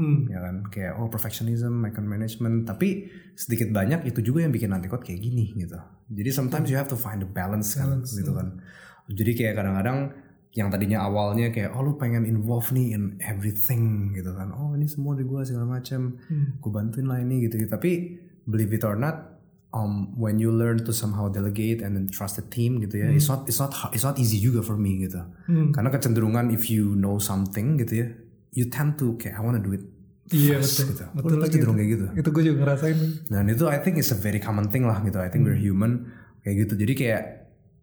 [0.00, 0.24] Hmm.
[0.32, 0.64] ya kan?
[0.72, 2.64] Kayak oh perfectionism micromanagement.
[2.68, 5.76] Tapi sedikit banyak itu juga yang bikin antikot kayak gini gitu.
[6.08, 8.60] Jadi sometimes you have to find a balance kan gitu kan.
[9.08, 10.12] Jadi kayak kadang-kadang
[10.50, 14.56] yang tadinya awalnya kayak oh lu pengen involve nih in everything gitu kan.
[14.56, 17.68] Oh ini semua di gua segala macam gue bantuin lah ini gitu, gitu.
[17.68, 18.16] Tapi
[18.48, 19.29] believe it or not
[19.70, 23.26] um, when you learn to somehow delegate and then trust the team gitu ya, it's
[23.26, 25.22] not it's not it's not easy juga for me gitu.
[25.70, 28.06] Karena kecenderungan if you know something gitu ya,
[28.50, 29.84] you tend to kayak I wanna do it
[30.30, 30.84] Iya betul.
[30.94, 31.04] gitu.
[31.10, 31.52] Betul Lu lagi.
[31.58, 32.06] cenderung kayak gitu.
[32.14, 32.98] Itu gue juga ngerasain.
[33.26, 35.18] Dan itu I think is a very common thing lah gitu.
[35.18, 36.06] I think we're human
[36.46, 36.78] kayak gitu.
[36.78, 37.22] Jadi kayak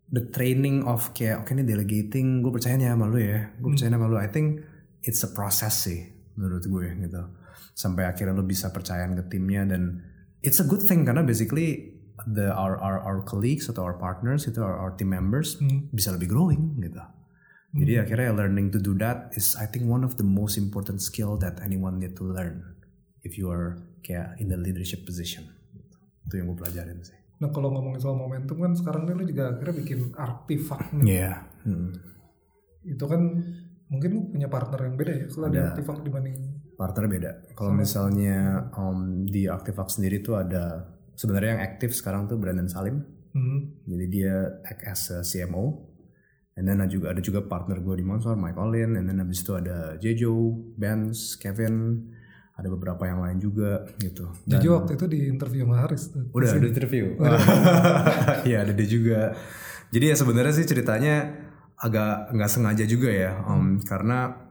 [0.07, 3.91] the training of kayak oke ini delegating, gue percaya nih sama lu ya, gue percaya
[3.91, 4.15] sama lu.
[4.15, 4.63] I think
[5.03, 6.07] it's a process sih
[6.39, 7.19] menurut gue gitu.
[7.75, 10.07] Sampai akhirnya lu bisa percayaan ke timnya dan
[10.41, 14.57] it's a good thing karena basically the our our our colleagues atau our partners itu
[14.59, 15.61] our, our team members
[15.93, 17.01] bisa lebih growing gitu.
[17.77, 21.37] Jadi akhirnya learning to do that is I think one of the most important skill
[21.43, 22.63] that anyone need to learn
[23.21, 25.45] if you are kayak in the leadership position.
[26.25, 27.17] Itu yang gue pelajarin sih.
[27.37, 31.05] Nah kalau ngomongin soal momentum kan sekarang nih lu juga akhirnya bikin artifak nih.
[31.05, 31.33] Iya.
[31.69, 31.91] Hmm.
[32.81, 33.21] Itu kan
[33.93, 35.67] mungkin lu punya partner yang beda ya kalau ada Ada.
[35.75, 36.37] artifak dibanding
[36.77, 37.31] Partner beda.
[37.51, 43.01] Kalau misalnya um, di Activax sendiri tuh ada sebenarnya yang aktif sekarang tuh Brandon Salim.
[43.33, 45.89] hmm, Jadi dia act as a CMO.
[46.53, 48.93] And then ada juga ada juga partner gue di Monster, Mike Olin.
[48.93, 50.33] And then habis itu ada Jejo,
[50.73, 52.05] Benz, Kevin.
[52.53, 54.33] Ada beberapa yang lain juga gitu.
[54.41, 56.25] Dan- Jojo waktu itu di interview sama Haris tuh.
[56.33, 57.05] Udah ada interview.
[58.49, 59.21] Iya ada dia juga.
[59.87, 61.37] Jadi ya sebenarnya sih ceritanya
[61.77, 64.46] agak nggak sengaja juga ya, um, karena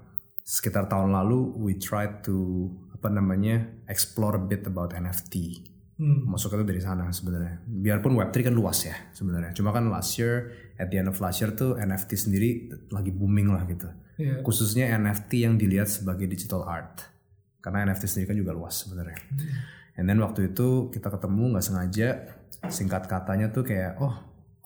[0.46, 5.66] sekitar tahun lalu we tried to apa namanya explore a bit about NFT.
[5.96, 6.28] Hmm.
[6.28, 7.66] Masuknya tuh dari sana sebenarnya.
[7.66, 9.50] Biarpun Web3 kan luas ya sebenarnya.
[9.58, 12.48] Cuma kan last year at the end of last year tuh NFT sendiri
[12.94, 13.90] lagi booming lah gitu.
[14.22, 14.46] Iya.
[14.46, 17.02] Khususnya NFT yang dilihat sebagai digital art.
[17.58, 19.18] Karena NFT sendiri kan juga luas sebenarnya.
[19.98, 22.08] And then waktu itu kita ketemu nggak sengaja,
[22.68, 24.14] singkat katanya tuh kayak, oh,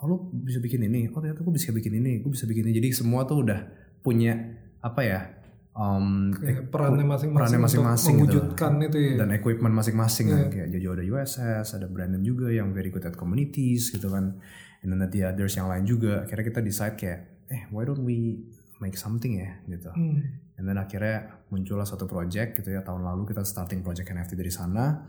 [0.02, 2.74] oh lu bisa bikin ini, oh ternyata gue bisa bikin ini, gue bisa bikin ini.
[2.76, 3.62] Jadi semua tuh udah
[4.02, 4.34] punya
[4.82, 5.39] apa ya,
[5.76, 8.22] um, Kayak perannya masing-masing perannya masing-masing gitu.
[8.26, 9.14] mewujudkan itu ya.
[9.22, 13.14] dan equipment masing-masing kan kayak Jojo ada USS, ada Brandon juga yang very good at
[13.14, 14.38] communities gitu kan.
[14.80, 16.24] And then the others yang lain juga.
[16.24, 17.20] Akhirnya kita decide kayak,
[17.52, 18.40] eh why don't we
[18.80, 19.92] make something ya gitu.
[19.92, 20.24] Hmm.
[20.56, 24.52] And then akhirnya muncullah satu project gitu ya tahun lalu kita starting project NFT dari
[24.52, 25.09] sana.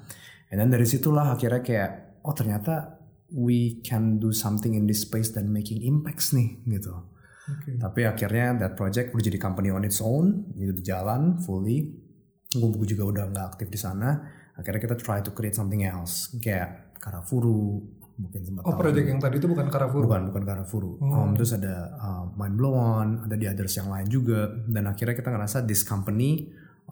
[0.51, 1.91] And then dari situlah akhirnya kayak
[2.27, 2.99] oh ternyata
[3.31, 6.91] we can do something in this space dan making impacts nih gitu.
[7.49, 7.77] Oke.
[7.81, 11.89] Tapi akhirnya that project udah jadi company on its own, itu jalan fully.
[12.51, 14.21] Gue juga udah nggak aktif di sana.
[14.59, 17.81] Akhirnya kita try to create something else kayak Karafuru
[18.21, 20.05] mungkin sempat Oh project yang tadi itu bukan Carrefour.
[20.05, 20.91] Bukan, bukan Karafuru.
[21.01, 24.51] Um, terus ada uh, Mind Blow On, ada di others yang lain juga.
[24.69, 26.51] Dan akhirnya kita ngerasa this company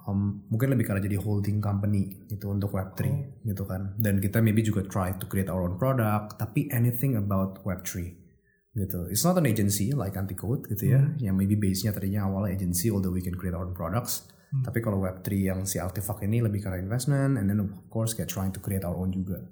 [0.09, 2.99] um, mungkin lebih karena jadi holding company gitu untuk Web3
[3.45, 3.93] gitu kan.
[4.01, 8.28] Dan kita maybe juga try to create our own product, tapi anything about Web3
[8.77, 9.09] gitu.
[9.09, 13.13] It's not an agency like Anticode gitu ya, yang maybe base-nya tadinya awalnya agency, although
[13.13, 14.29] we can create our own products.
[14.49, 18.33] Tapi kalau Web3 yang si Artifact ini lebih karena investment, and then of course kayak
[18.33, 19.45] trying to create our own juga.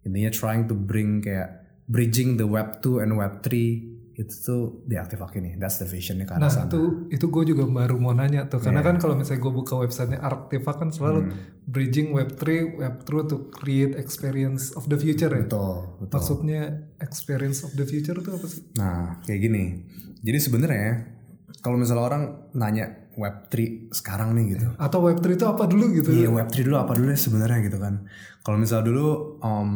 [0.00, 3.89] Intinya trying to bring kayak bridging the Web 2 and Web 3
[4.20, 5.56] itu tuh di Artifact ini.
[5.56, 6.68] That's the visionnya ke arah Nah sana.
[6.68, 10.20] itu itu gue juga baru mau nanya tuh karena kan kalau misalnya gue buka websitenya
[10.20, 11.32] Artifact kan selalu Hmm.
[11.64, 15.42] bridging Web 3, Web 2 to create experience of the future ya.
[15.42, 16.12] Betul, betul.
[16.12, 16.62] Maksudnya
[16.98, 18.62] experience of the future itu apa sih?
[18.74, 19.64] Nah, kayak gini.
[20.20, 20.90] Jadi sebenarnya
[21.58, 24.66] kalau misalnya orang nanya Web 3 sekarang nih gitu.
[24.76, 26.10] Atau Web 3 itu apa dulu gitu?
[26.10, 28.04] Iya Web 3 dulu apa dulu ya sebenarnya gitu kan.
[28.40, 29.06] Kalau misalnya dulu
[29.38, 29.70] um,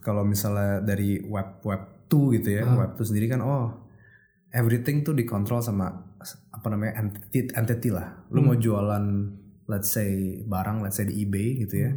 [0.00, 3.79] kalau misalnya dari web web 2 gitu ya, web 2 sendiri kan oh
[4.50, 5.90] everything tuh dikontrol sama
[6.50, 8.26] apa namanya entity entity lah.
[8.34, 9.04] Lu mau jualan
[9.70, 11.90] let's say barang let's say di eBay gitu ya.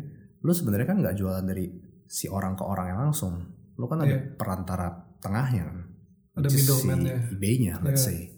[0.46, 1.68] Lu sebenarnya kan nggak jualan dari
[2.06, 3.34] si orang ke orang yang langsung.
[3.76, 5.78] Lu kan ada perantara tengahnya kan.
[6.34, 7.16] Ada middleman-nya.
[7.18, 8.30] si eBay-nya let's say.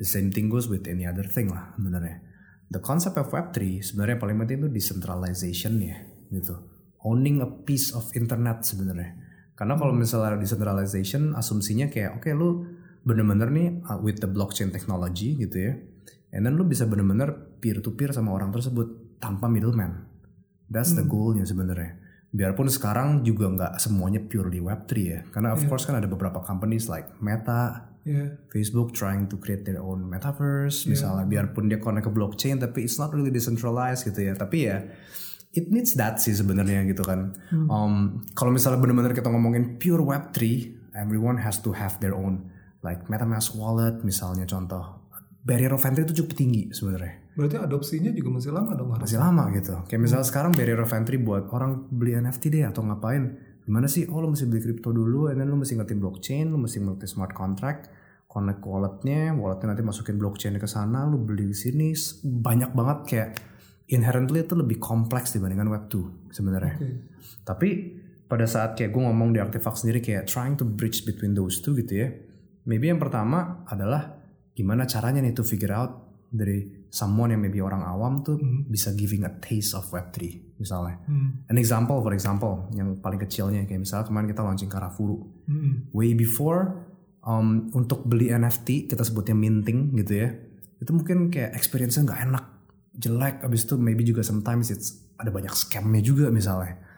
[0.00, 2.24] The same thing goes with any other thing lah sebenarnya.
[2.70, 5.98] The concept of Web3 sebenarnya paling penting itu decentralization ya
[6.30, 6.54] gitu.
[7.02, 9.18] Owning a piece of internet sebenarnya.
[9.54, 12.64] Karena kalau misalnya decentralization asumsinya kayak oke lu
[13.06, 15.72] bener-bener nih uh, with the blockchain technology gitu ya.
[16.30, 20.06] And then lu bisa bener-bener peer to peer sama orang tersebut tanpa middleman.
[20.70, 21.98] That's the goalnya sebenarnya.
[22.30, 25.20] Biarpun sekarang juga nggak semuanya pure di Web3 ya.
[25.34, 28.40] Karena of course kan ada beberapa companies like Meta, Iya.
[28.48, 32.96] Facebook trying to create their own metaverse misalnya biarpun dia connect ke blockchain tapi it's
[32.96, 34.88] not really decentralized gitu ya tapi ya
[35.52, 37.36] it needs that sih sebenarnya gitu kan
[37.68, 42.48] um, kalau misalnya benar-benar kita ngomongin pure web 3 everyone has to have their own
[42.84, 45.08] like MetaMask wallet misalnya contoh
[45.44, 49.08] barrier of entry itu cukup tinggi sebenarnya Berarti adopsinya juga masih lama dong harus.
[49.08, 52.84] masih lama gitu kayak misalnya sekarang barrier of entry buat orang beli NFT deh atau
[52.84, 56.52] ngapain gimana sih oh lo mesti beli kripto dulu and then lo mesti ngerti blockchain
[56.52, 57.88] lo mesti ngerti smart contract
[58.28, 63.28] connect walletnya walletnya nanti masukin blockchain ke sana lo beli di sini banyak banget kayak
[63.90, 66.88] inherently itu lebih kompleks dibandingkan web 2 sebenarnya Oke.
[67.46, 67.68] tapi
[68.30, 71.74] pada saat kayak gue ngomong di Artifact sendiri kayak trying to bridge between those two
[71.74, 72.08] gitu ya.
[72.68, 74.20] Maybe yang pertama adalah
[74.52, 79.26] gimana caranya nih to figure out dari someone yang maybe orang awam tuh bisa giving
[79.26, 80.18] a taste of Web3
[80.58, 81.02] misalnya.
[81.06, 81.42] Hmm.
[81.50, 85.18] An example for example yang paling kecilnya kayak misalnya kemarin kita launching Karafuru.
[85.50, 85.90] Hmm.
[85.90, 86.86] Way before
[87.26, 90.28] um, untuk beli NFT kita sebutnya minting gitu ya.
[90.78, 92.44] Itu mungkin kayak experience-nya nggak enak,
[92.94, 93.36] jelek.
[93.42, 96.89] Abis itu maybe juga sometimes it's ada banyak scamnya juga misalnya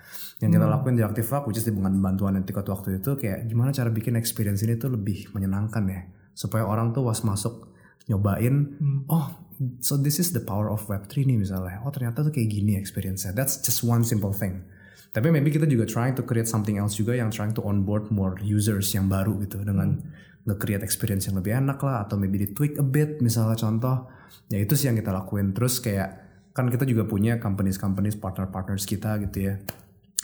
[0.42, 3.94] yang kita lakuin di Activac, which is dengan bantuan Etiquette waktu itu kayak gimana cara
[3.94, 6.02] bikin experience ini tuh lebih menyenangkan ya?
[6.34, 7.70] Supaya orang tuh was masuk
[8.10, 8.74] nyobain
[9.06, 9.38] oh
[9.78, 11.78] so this is the power of Web3 nih misalnya.
[11.86, 13.30] Oh ternyata tuh kayak gini experience-nya.
[13.30, 14.66] That's just one simple thing.
[15.14, 18.34] Tapi maybe kita juga trying to create something else juga yang trying to onboard more
[18.42, 20.02] users yang baru gitu dengan
[20.42, 24.10] nge-create experience yang lebih enak lah atau maybe di tweak a bit misalnya contoh.
[24.50, 25.54] Ya itu sih yang kita lakuin.
[25.54, 26.18] Terus kayak
[26.50, 29.62] kan kita juga punya companies-companies partner-partners kita gitu ya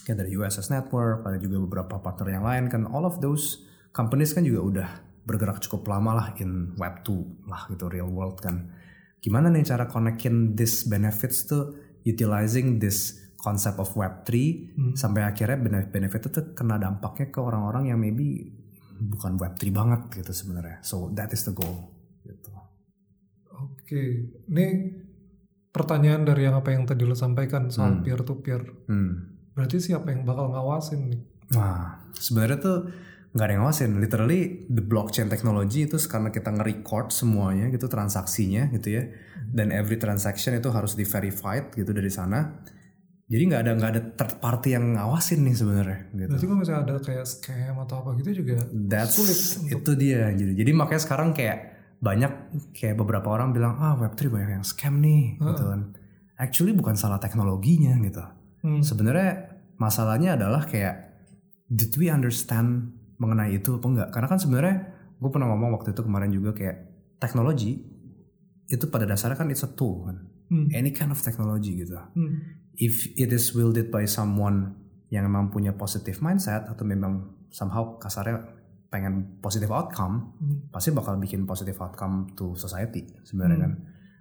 [0.09, 4.33] kayak dari USS Network, ada juga beberapa partner yang lain kan all of those companies
[4.33, 4.89] kan juga udah
[5.29, 8.73] bergerak cukup lama lah in web 2 lah gitu real world kan.
[9.21, 11.77] Gimana nih cara connectin this benefits tuh
[12.09, 17.45] utilizing this concept of web 3 sampai akhirnya benefit benefit itu tuh kena dampaknya ke
[17.45, 18.49] orang-orang yang maybe
[18.97, 20.81] bukan web 3 banget gitu sebenarnya.
[20.81, 21.93] So that is the goal
[22.25, 22.49] gitu.
[23.61, 24.33] Oke.
[24.49, 24.67] Ini
[25.69, 28.65] pertanyaan dari yang apa yang tadi lo sampaikan soal peer to peer.
[28.89, 29.28] Hmm.
[29.59, 31.21] Berarti siapa yang bakal ngawasin nih?
[31.59, 32.79] Nah, sebenarnya tuh
[33.35, 33.91] nggak ada yang ngawasin.
[33.99, 39.11] Literally the blockchain technology itu karena kita nge-record semuanya gitu transaksinya gitu ya.
[39.51, 42.63] Dan every transaction itu harus di verified gitu dari sana.
[43.29, 46.31] Jadi nggak ada nggak ada third party yang ngawasin nih sebenarnya gitu.
[46.33, 50.33] Berarti kalau misalnya ada kayak scam atau apa gitu juga That's sulit itu dia.
[50.33, 51.59] Jadi, jadi makanya sekarang kayak
[51.99, 52.33] banyak
[52.73, 55.93] kayak beberapa orang bilang ah Web3 banyak yang scam nih gitu kan.
[56.39, 58.38] Actually bukan salah teknologinya gitu.
[58.63, 58.83] Hmm.
[58.83, 61.15] Sebenarnya masalahnya adalah kayak
[61.69, 64.09] did we understand mengenai itu apa enggak?
[64.15, 64.77] Karena kan sebenarnya
[65.19, 66.77] gue pernah ngomong waktu itu kemarin juga kayak
[67.19, 67.83] teknologi
[68.69, 70.29] itu pada dasarnya kan it's a tool kan.
[70.49, 70.67] Hmm.
[70.73, 71.99] Any kind of technology gitu.
[71.99, 72.63] Hmm.
[72.79, 74.79] If it is wielded by someone
[75.11, 78.45] yang memang punya positive mindset atau memang somehow kasarnya
[78.89, 80.73] pengen positive outcome, Hmm.
[80.73, 83.73] pasti bakal bikin positive outcome to society sebenarnya kan.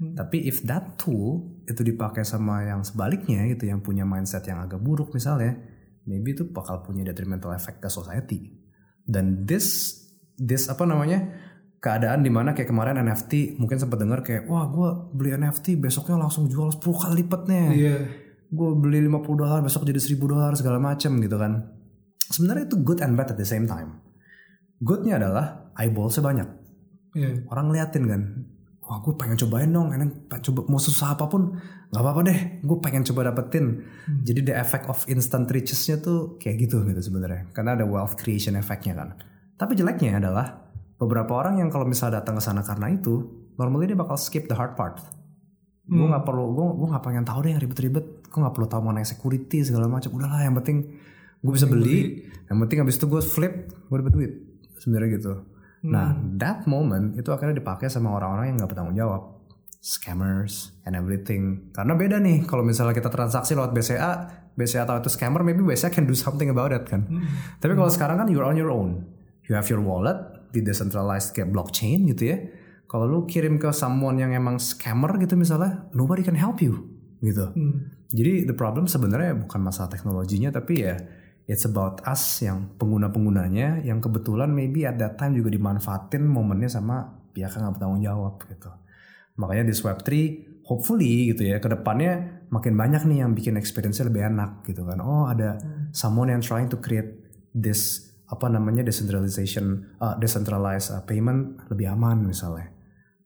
[0.04, 0.14] Hmm.
[0.16, 4.80] Tapi if that tool itu dipakai sama yang sebaliknya gitu yang punya mindset yang agak
[4.80, 5.60] buruk misalnya,
[6.04, 8.56] maybe itu bakal punya detrimental effect ke society.
[9.04, 10.00] Dan this
[10.34, 11.44] this apa namanya?
[11.78, 16.18] keadaan di mana kayak kemarin NFT mungkin sempat dengar kayak wah gue beli NFT besoknya
[16.18, 17.98] langsung jual 10 kali lipatnya Iya.
[18.50, 21.70] gue beli 50 dolar besok jadi 1000 dolar segala macem gitu kan
[22.34, 24.02] sebenarnya itu good and bad at the same time
[24.82, 26.50] goodnya adalah eyeballsnya banyak
[27.14, 27.46] Iya.
[27.54, 28.22] orang liatin kan
[28.88, 29.92] wah gue pengen cobain dong.
[29.92, 31.60] Enak coba mau susah apa pun
[31.92, 32.40] nggak apa-apa deh.
[32.64, 33.84] Gue pengen coba dapetin.
[34.24, 37.52] Jadi the effect of instant riches-nya tuh kayak gitu gitu sebenarnya.
[37.52, 39.10] Karena ada wealth creation effect-nya kan.
[39.60, 43.28] Tapi jeleknya adalah beberapa orang yang kalau misalnya datang ke sana karena itu
[43.60, 45.04] normally dia bakal skip the hard part.
[45.88, 48.06] Gue nggak perlu gue gue nggak pengen tahu deh yang ribet-ribet.
[48.32, 50.16] Gue nggak perlu tahu mana security segala macam.
[50.16, 50.96] Udahlah yang penting
[51.44, 52.24] gue bisa beli.
[52.48, 54.32] yang penting habis itu gue flip gue dapet duit.
[54.80, 59.22] Sebenarnya gitu nah that moment itu akhirnya dipakai sama orang-orang yang nggak bertanggung jawab.
[59.78, 61.72] Scammers and everything.
[61.72, 64.12] Karena beda nih kalau misalnya kita transaksi lewat BCA
[64.58, 67.06] BCA atau itu scammer maybe BCA can do something about it kan?
[67.62, 69.06] Tapi kalau sekarang kan you're on your own.
[69.48, 70.18] You have your wallet
[70.52, 72.38] di decentralized kayak blockchain gitu ya.
[72.90, 76.90] Kalau lu kirim ke someone yang emang scammer gitu misalnya nobody can help you
[77.22, 77.54] gitu.
[78.12, 80.96] Jadi the problem sebenarnya bukan masalah teknologinya tapi ya
[81.48, 87.24] it's about us yang pengguna-penggunanya yang kebetulan maybe at that time juga dimanfaatin momennya sama
[87.32, 88.70] pihak yang nggak bertanggung jawab gitu.
[89.40, 90.10] Makanya di Web3
[90.68, 95.00] hopefully gitu ya ke depannya makin banyak nih yang bikin experience-nya lebih enak gitu kan.
[95.00, 95.56] Oh ada
[95.96, 97.16] someone yang trying to create
[97.56, 102.76] this apa namanya decentralization uh, decentralized uh, payment lebih aman misalnya.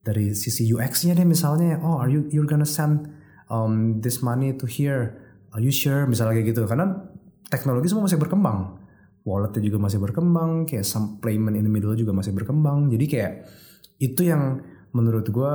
[0.05, 3.09] Dari sisi UX-nya deh misalnya oh are you you're gonna send
[3.49, 5.17] um, this money to here
[5.57, 6.05] are you sure?
[6.05, 6.69] Misalnya kayak gitu.
[6.69, 7.10] Karena
[7.51, 8.79] teknologi semua masih berkembang.
[9.21, 12.89] Walletnya juga masih berkembang kayak some payment in the middle juga masih berkembang.
[12.89, 13.31] Jadi kayak
[14.01, 14.63] itu yang
[14.95, 15.51] menurut gue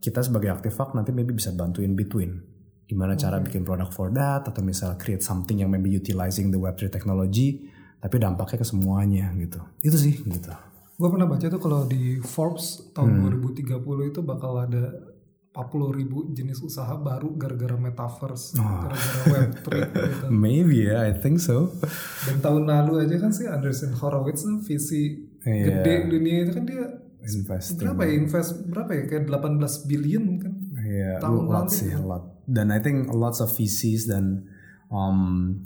[0.00, 2.40] kita sebagai Activac nanti maybe bisa bantuin between
[2.88, 6.88] gimana cara bikin produk for that atau misal create something yang maybe utilizing the Web3
[6.90, 7.68] technology
[8.00, 9.60] tapi dampaknya ke semuanya gitu.
[9.84, 10.50] Itu sih gitu.
[10.96, 13.44] Gue pernah baca tuh kalau di Forbes tahun Hmm.
[13.44, 15.09] 2030 itu bakal ada
[15.50, 18.86] 40 ribu jenis usaha baru gara-gara metaverse, Oh.
[18.86, 20.24] gara-gara Web3 gitu.
[20.44, 21.74] maybe ya I think so
[22.22, 25.82] Dan tahun lalu aja kan sih Andreessen Horowitz tuh visi Iya.
[25.82, 26.84] gede dunia itu kan dia
[27.20, 32.00] investing berapa ya invest berapa ya kayak 18 billion kan Iya, Tahun lalu sih, a
[32.00, 32.24] lot.
[32.44, 34.46] Dan I think lots of VCs dan
[34.88, 35.18] um,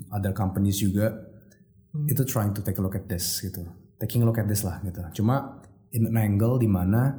[0.08, 1.12] other companies juga
[1.90, 2.06] Hmm.
[2.06, 3.62] itu trying to take a look at this gitu,
[3.96, 4.98] taking a look at this lah gitu.
[5.14, 7.14] Cuma in an angle di mana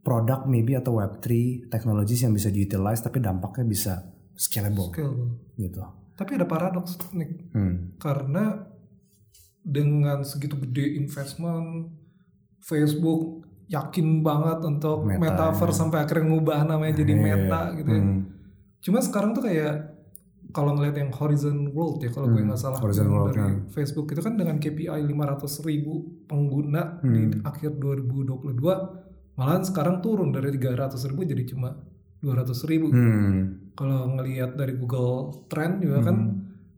[0.00, 1.28] produk maybe atau Web3
[1.68, 3.92] technologies yang bisa diutilize tapi dampaknya bisa
[4.32, 5.36] scalable scale.
[5.54, 5.80] gitu.
[6.14, 7.96] Tapi ada paradoks nih Hmm.
[7.96, 8.64] karena
[9.60, 11.92] dengan segitu gede investment
[12.58, 17.22] Facebook yakin banget untuk Meta, metaverse sampai akhirnya ngubah namanya jadi Iya.
[17.22, 18.02] meta gitu ya.
[18.02, 18.20] Hmm.
[18.80, 20.00] Cuma sekarang tuh kayak
[20.50, 22.84] kalau ngeliat yang Horizon World ya kalau gue nggak salah Hmm.
[22.84, 23.54] Horizon World, dari ya.
[23.70, 25.92] Facebook itu kan dengan KPI 500 ribu
[26.26, 27.44] pengguna di Hmm.
[27.44, 28.74] akhir 2022
[29.40, 31.72] malahan sekarang turun dari 300 ribu jadi cuma
[32.20, 32.92] 200 ribu.
[32.92, 33.72] Hmm.
[33.72, 36.16] Kalau ngelihat dari Google Trend juga kan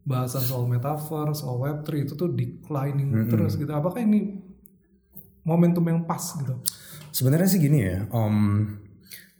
[0.02, 3.26] bahasan soal metaverse, soal Web3 itu tuh declining Hmm.
[3.26, 3.66] terus gitu.
[3.68, 4.38] Apakah ini
[5.42, 6.54] momentum yang pas gitu?
[7.10, 8.78] Sebenarnya sih gini ya, um,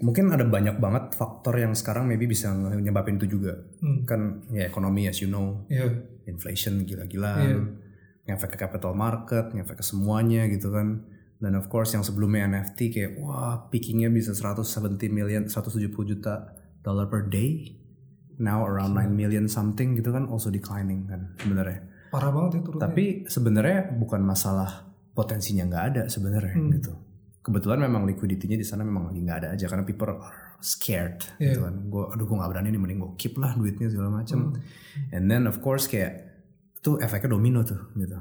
[0.03, 3.55] mungkin ada banyak banget faktor yang sekarang maybe bisa nyebabin itu juga.
[3.79, 4.03] Hmm.
[4.03, 5.87] Kan ya ekonomi as you know, Iya.
[6.27, 7.79] inflation gila-gilaan,
[8.27, 11.07] ngefek ke capital market, ngefek ke semuanya gitu kan.
[11.43, 14.63] Dan of course yang sebelumnya NFT kayak wah peakingnya bisa 170
[15.11, 17.75] million, 170 juta dollar per day.
[18.39, 21.83] Now around 9 million something gitu kan also declining kan sebenarnya.
[22.09, 22.83] Parah banget ya turunnya.
[22.87, 26.71] Tapi sebenarnya bukan masalah potensinya nggak ada sebenarnya Hmm.
[26.73, 26.93] gitu.
[27.43, 30.23] Kebetulan memang liquidity-nya di sana memang lagi nggak ada aja karena people are
[30.59, 31.55] scared Iya.
[31.55, 31.75] gitu kan.
[31.91, 34.55] Gue aduh gue nggak berani nih mending gue keep lah duitnya segala macam.
[34.55, 35.11] Hmm.
[35.11, 36.23] And then of course kayak
[36.79, 38.15] itu efeknya domino tuh gitu.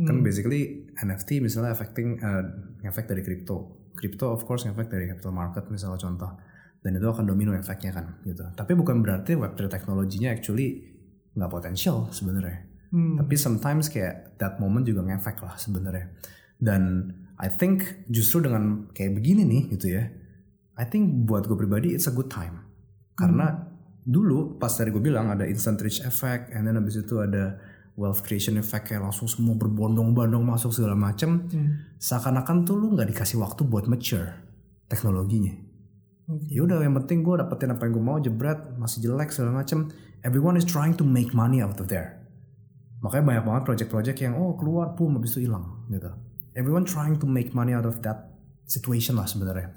[0.00, 0.24] Kan Hmm.
[0.24, 2.44] basically NFT misalnya affecting uh,
[2.86, 3.86] efek dari crypto.
[3.94, 6.30] Crypto of course efek dari capital market misalnya contoh.
[6.84, 8.44] Dan itu akan domino efeknya kan gitu.
[8.52, 10.94] Tapi bukan berarti Web3 teknologinya actually
[11.32, 12.68] nggak potensial sebenarnya.
[12.94, 13.18] Hmm.
[13.18, 16.14] Tapi sometimes kayak that moment juga ngefek lah sebenarnya.
[16.60, 20.06] Dan I think justru dengan kayak begini nih gitu ya.
[20.78, 22.62] I think buat gue pribadi it's a good time.
[23.18, 27.56] Karena dulu pas tadi gue bilang ada instant reach effect and then habis itu ada
[27.94, 31.46] wealth creation effect kayak langsung semua berbondong-bondong masuk segala macem.
[31.46, 31.94] Hmm.
[31.98, 34.34] Seakan-akan tuh lu nggak dikasih waktu buat mature
[34.90, 35.54] teknologinya.
[36.24, 36.48] Oke.
[36.50, 39.92] Ya udah yang penting gue dapetin apa yang gue mau jebret masih jelek segala macem.
[40.24, 42.24] Everyone is trying to make money out of there.
[43.04, 46.08] Makanya banyak banget project-project yang oh keluar pum habis itu hilang gitu.
[46.56, 48.32] Everyone trying to make money out of that
[48.64, 49.76] situation lah sebenarnya.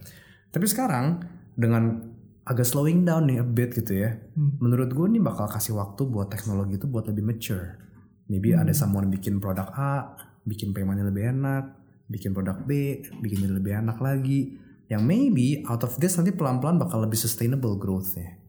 [0.50, 1.20] Tapi sekarang
[1.54, 2.16] dengan
[2.48, 4.16] agak slowing down nih a bit gitu ya.
[4.34, 4.56] Hmm.
[4.64, 7.87] Menurut gue nih bakal kasih waktu buat teknologi itu buat lebih mature.
[8.28, 11.64] Maybe ada someone bikin produk A, bikin paymentnya lebih enak,
[12.12, 14.60] bikin produk B, bikin jadi lebih enak lagi.
[14.88, 18.40] Yang maybe out of this nanti pelan-pelan bakal lebih sustainable growth-nya.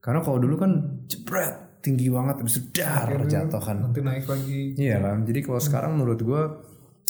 [0.00, 0.72] Karena kalau dulu kan
[1.08, 3.76] jebret tinggi banget habis itu dar Akhirnya jatuh kan.
[3.80, 4.72] Nanti naik lagi.
[4.76, 5.28] Iya kan.
[5.28, 6.42] Jadi kalau sekarang menurut gue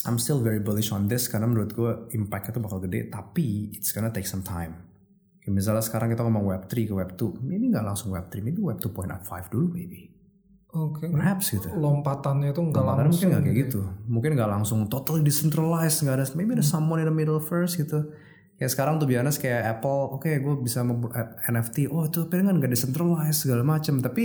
[0.05, 3.91] I'm still very bullish on this karena menurut gue impactnya tuh bakal gede tapi it's
[3.95, 4.85] gonna take some time.
[5.43, 8.41] Kayak misalnya sekarang kita ngomong web 3 ke web 2, maybe nggak langsung web 3,
[8.41, 10.14] maybe web 2.5 dulu maybe.
[10.75, 11.07] Oke.
[11.07, 11.71] Perhaps gitu.
[11.71, 13.07] Lompatannya itu nggak langsung.
[13.07, 13.79] mungkin nggak kayak gitu.
[14.11, 18.11] Mungkin nggak langsung totally decentralized, nggak ada maybe ada someone in the middle first gitu.
[18.59, 22.59] Kayak sekarang tuh biasanya kayak Apple, oke gue bisa membuat NFT, oh itu tapi kan
[22.59, 24.03] nggak decentralized segala macam.
[24.03, 24.23] Tapi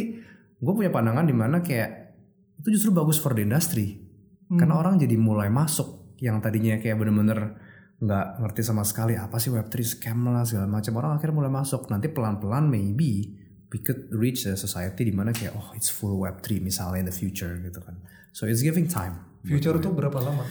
[0.58, 2.18] gue punya pandangan di mana kayak
[2.58, 4.02] itu justru bagus for the industry.
[4.50, 7.54] Karena orang jadi mulai masuk yang tadinya kayak bener-bener
[8.02, 10.98] nggak ngerti sama sekali apa sih Web3 scam lah segala macam.
[10.98, 11.86] Orang akhirnya mulai masuk.
[11.86, 13.38] Nanti pelan-pelan maybe
[13.70, 17.14] we could reach a society di mana kayak oh it's full Web3 misalnya in the
[17.14, 17.98] future gitu kan.
[18.34, 19.26] So it's giving time.
[19.40, 20.44] Future itu berapa lama?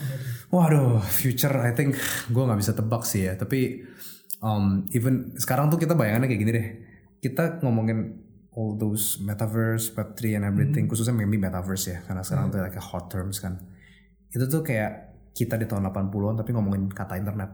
[0.50, 1.94] Waduh, future I think
[2.28, 3.38] gue nggak bisa tebak sih ya.
[3.38, 3.86] Tapi
[4.42, 6.66] um, even sekarang tuh kita bayangannya kayak gini deh.
[7.20, 8.18] Kita ngomongin
[8.56, 12.82] all those metaverse, web3 and everything, khususnya maybe metaverse ya, karena sekarang tuh like a
[12.82, 13.60] hot terms kan.
[14.32, 17.50] Itu tuh kayak kita di tahun 80-an tapi ngomongin kata internet.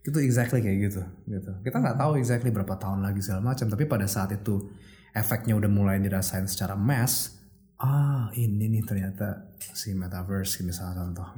[0.00, 1.50] Itu exactly kayak gitu, gitu.
[1.60, 4.72] Kita nggak tahu exactly berapa tahun lagi segala macam, tapi pada saat itu
[5.12, 7.36] efeknya udah mulai dirasain secara mass.
[7.80, 11.28] Ah, ini nih ternyata si metaverse misalnya contoh.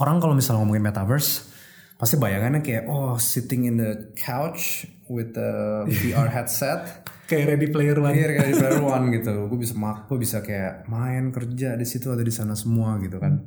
[0.00, 1.52] Orang kalau misalnya ngomongin metaverse,
[2.00, 7.96] pasti bayangannya kayak oh sitting in the couch with the VR headset, kayak Ready Player
[8.00, 8.16] One.
[8.16, 9.32] Iya kayak di Player One gitu.
[9.52, 13.20] Gue bisa mak, gue bisa kayak main kerja di situ atau di sana semua gitu
[13.20, 13.40] kan.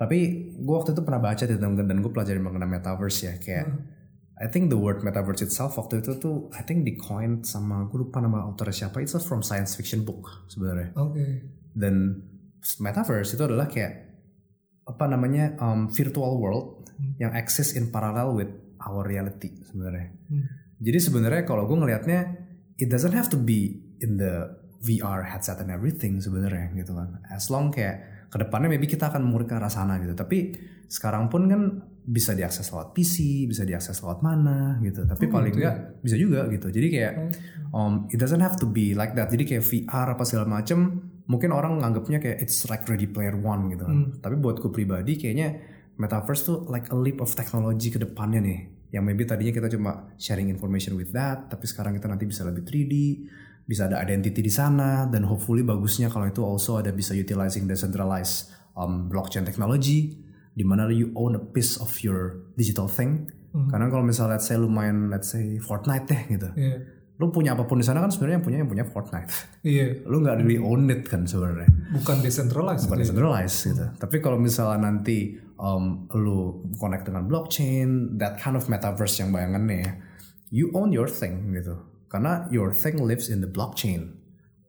[0.00, 0.18] Tapi
[0.56, 3.68] gue waktu itu pernah baca dan gue pelajari mengenai metaverse ya kayak.
[4.40, 8.08] I think the word metaverse itself waktu itu tuh I think di coin sama gue
[8.08, 11.44] lupa nama authornya siapa itu from science fiction book sebenarnya Oke.
[11.76, 12.24] dan
[12.80, 14.10] metaverse itu adalah kayak
[14.88, 16.88] apa namanya um, virtual world
[17.20, 20.12] yang exist in parallel with our reality sebenarnya.
[20.28, 20.44] Hmm.
[20.80, 22.20] Jadi sebenarnya kalau gue ngelihatnya
[22.80, 24.48] it doesn't have to be in the
[24.80, 27.20] VR headset and everything sebenarnya gitu kan.
[27.28, 30.16] As long kayak ke depannya maybe kita akan memuruk ke arah sana gitu.
[30.16, 30.56] Tapi
[30.88, 31.62] sekarang pun kan
[32.10, 35.06] bisa diakses lewat PC, bisa diakses lewat mana gitu.
[35.06, 36.66] Tapi Oh, paling gitu enggak bisa juga gitu.
[36.66, 37.12] Jadi kayak
[37.70, 39.30] um, it doesn't have to be like that.
[39.30, 43.70] Jadi kayak VR apa segala macem mungkin orang nganggapnya kayak it's like Ready Player One
[43.70, 43.96] gitu kan.
[43.96, 44.18] Hmm.
[44.18, 45.62] Tapi buatku pribadi kayaknya
[45.94, 48.60] metaverse tuh like a leap of technology ke depannya nih.
[48.90, 52.66] Yang maybe tadinya kita cuma sharing information with that, tapi sekarang kita nanti bisa lebih
[52.66, 52.94] 3D,
[53.62, 58.50] bisa ada identity di sana, dan hopefully bagusnya kalau itu also ada bisa utilizing decentralized
[58.74, 60.18] um, blockchain technology,
[60.50, 63.30] di mana you own a piece of your digital thing.
[63.50, 66.86] Karena kalau misalnya let's say lu main let's say Fortnite deh gitu, Iya.
[67.18, 69.30] lu punya apa pun di sana kan sebenarnya yang punya yang punya Fortnite.
[69.66, 70.06] Iya.
[70.06, 72.86] lu nggak really own it kan sebenarnya Bukan decentralized.
[72.86, 73.06] bukan gitu ya.
[73.10, 73.86] decentralized gitu.
[73.98, 79.78] Tapi kalau misalnya nanti um, lu connect dengan blockchain, that kind of metaverse yang bayangannya
[79.82, 79.92] ya,
[80.54, 81.74] you own your thing gitu.
[82.06, 84.14] Karena your thing lives in the blockchain.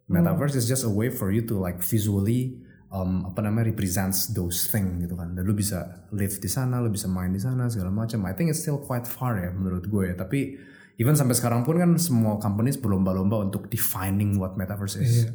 [0.09, 2.60] Metaverse is just a way for you to like visually
[2.91, 5.33] um, apa namanya represents those thing gitu kan.
[5.33, 8.27] Dan lu bisa live di sana, lu bisa main di sana segala macam.
[8.27, 10.15] I think it's still quite far ya menurut gue ya.
[10.19, 10.59] Tapi
[10.99, 15.25] even sampai sekarang pun kan semua companies berlomba-lomba untuk defining what metaverse is.
[15.25, 15.31] Iya.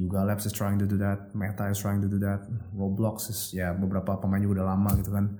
[0.00, 3.50] Yuga Labs is trying to do that, Meta is trying to do that, Roblox is
[3.50, 5.34] ya beberapa pemain juga udah lama gitu kan.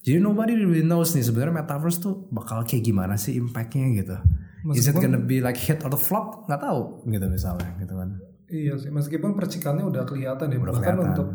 [0.00, 4.16] Jadi nobody really knows nih sebenarnya metaverse tuh bakal kayak gimana sih impactnya gitu.
[4.72, 6.48] Is it gonna be like hit or flop?
[6.48, 8.16] Nggak tahu gitu misalnya gitu kan.
[8.50, 10.58] Iya sih, meskipun percikannya udah kelihatan ya.
[10.58, 11.06] Bahkan kelihatan.
[11.06, 11.28] untuk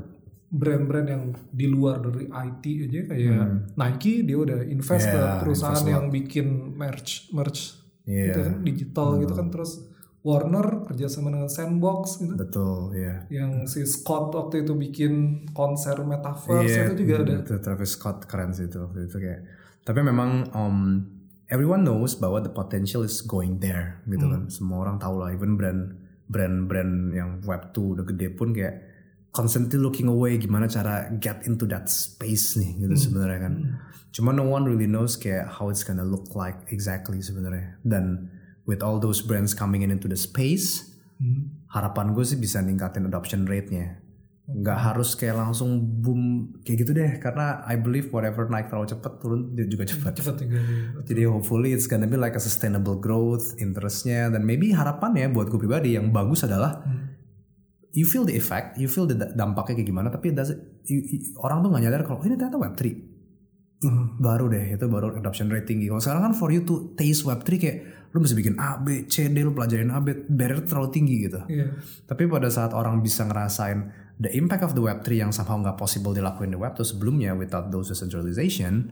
[0.45, 3.45] brand-brand yang di luar dari IT aja kayak
[3.75, 5.25] Nike dia udah invest ke Hmm.
[5.25, 7.59] Yeah, perusahaan invest yang bikin merch merch
[8.05, 8.23] Iya.
[8.29, 9.71] gitu kan, digital gitu kan terus
[10.21, 13.29] Warner kerjasama dengan Sandbox gitu Betul, ya.
[13.29, 15.13] yang si Scott waktu itu bikin
[15.51, 19.41] konser metaverse itu juga ada Itu Travis Scott keren sih itu waktu itu kayak.
[19.81, 20.77] Tapi memang um,
[21.45, 24.49] everyone knows bahwa the potential is going there gitu kan.
[24.49, 25.29] Semua orang tahu lah.
[25.29, 25.93] Even brand
[26.25, 28.81] brand-brand yang web 2 udah gede pun kayak
[29.35, 33.53] constantly looking away gimana cara get into that space nih gitu sebenarnya kan.
[34.15, 37.75] Cuma no one really knows kayak how it's gonna look like exactly sebenarnya.
[37.83, 38.31] Dan
[38.63, 40.95] with all those brands coming in into the space,
[41.71, 43.99] harapan gue sih bisa ningkatin adoption rate-nya
[44.45, 47.17] nggak harus kayak langsung boom kayak gitu deh.
[47.17, 50.13] Karena I believe whatever naik terlalu cepat turun dia juga cepat.
[50.21, 51.01] Cepat juga iya.
[51.01, 54.29] jadi hopefully it's gonna be like a sustainable growth interestnya.
[54.29, 56.85] Dan maybe harapannya buat gue pribadi yang bagus adalah
[57.95, 61.07] you feel the effect you feel the da- dampaknya kayak gimana tapi does it- you-
[61.15, 62.91] you- orang tuh nggak nyadar kalau "Oh, ini ternyata web 3
[64.19, 67.39] baru deh itu baru adoption rate tinggi kalau sekarang kan for you to taste web
[67.43, 67.77] 3 kayak
[68.15, 71.35] lu mesti bikin A, B, C, D, lu pelajarin A, B, barrier terlalu tinggi gitu.
[71.51, 71.75] Iya.
[72.07, 76.15] Tapi pada saat orang bisa ngerasain the impact of the Web3 yang somehow nggak possible
[76.15, 78.91] dilakuin di Web tuh sebelumnya without those decentralization,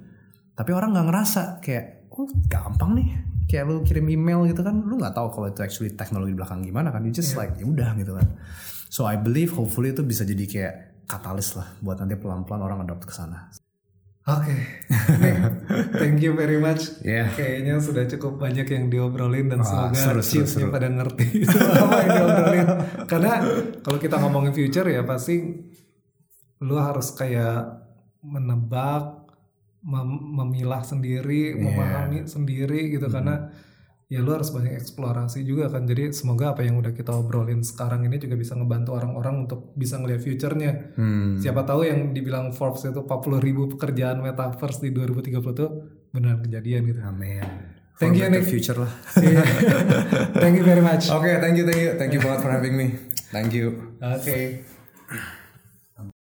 [0.54, 3.10] tapi orang nggak ngerasa kayak, oh gampang nih,
[3.48, 6.62] kayak lu kirim email gitu kan, lu nggak tahu kalau itu actually teknologi di belakang
[6.62, 8.28] gimana kan, you just like ya udah gitu kan.
[8.92, 10.74] So I believe hopefully itu bisa jadi kayak
[11.10, 13.50] katalis lah buat nanti pelan-pelan orang adopt ke sana.
[14.24, 14.56] Oke,
[15.20, 15.36] Nih,
[16.00, 16.96] thank you very much.
[17.04, 17.28] Yeah.
[17.30, 20.72] Kayaknya sudah cukup banyak yang diobrolin dan Wah, semoga seru.
[20.72, 21.44] pada ngerti
[21.84, 22.68] apa yang diobrolin.
[23.04, 23.32] Karena
[23.84, 25.44] kalau kita ngomongin future ya pasti
[26.58, 27.84] lu harus kayak
[28.24, 29.28] menebak,
[29.84, 31.60] mem- memilah sendiri, Iya.
[31.60, 33.52] memahami sendiri gitu karena
[34.14, 35.90] ya lu harus banyak eksplorasi juga kan.
[35.90, 39.98] Jadi semoga apa yang udah kita obrolin sekarang ini juga bisa ngebantu orang-orang untuk bisa
[39.98, 40.94] ngeliat future-nya.
[40.94, 41.42] Hmm.
[41.42, 45.70] Siapa tahu yang dibilang Forbes itu 40 ribu pekerjaan metaverse di 2030 tuh
[46.14, 47.02] benar kejadian gitu.
[47.02, 47.42] Amin.
[47.98, 48.46] Thank you, Nick.
[48.46, 48.94] future lah.
[49.18, 49.42] Iya.
[50.38, 51.10] Thank you very much.
[51.18, 52.94] Oke, thank you, thank you, thank you banget for having me.
[53.34, 53.98] Thank you.
[53.98, 54.62] Oke.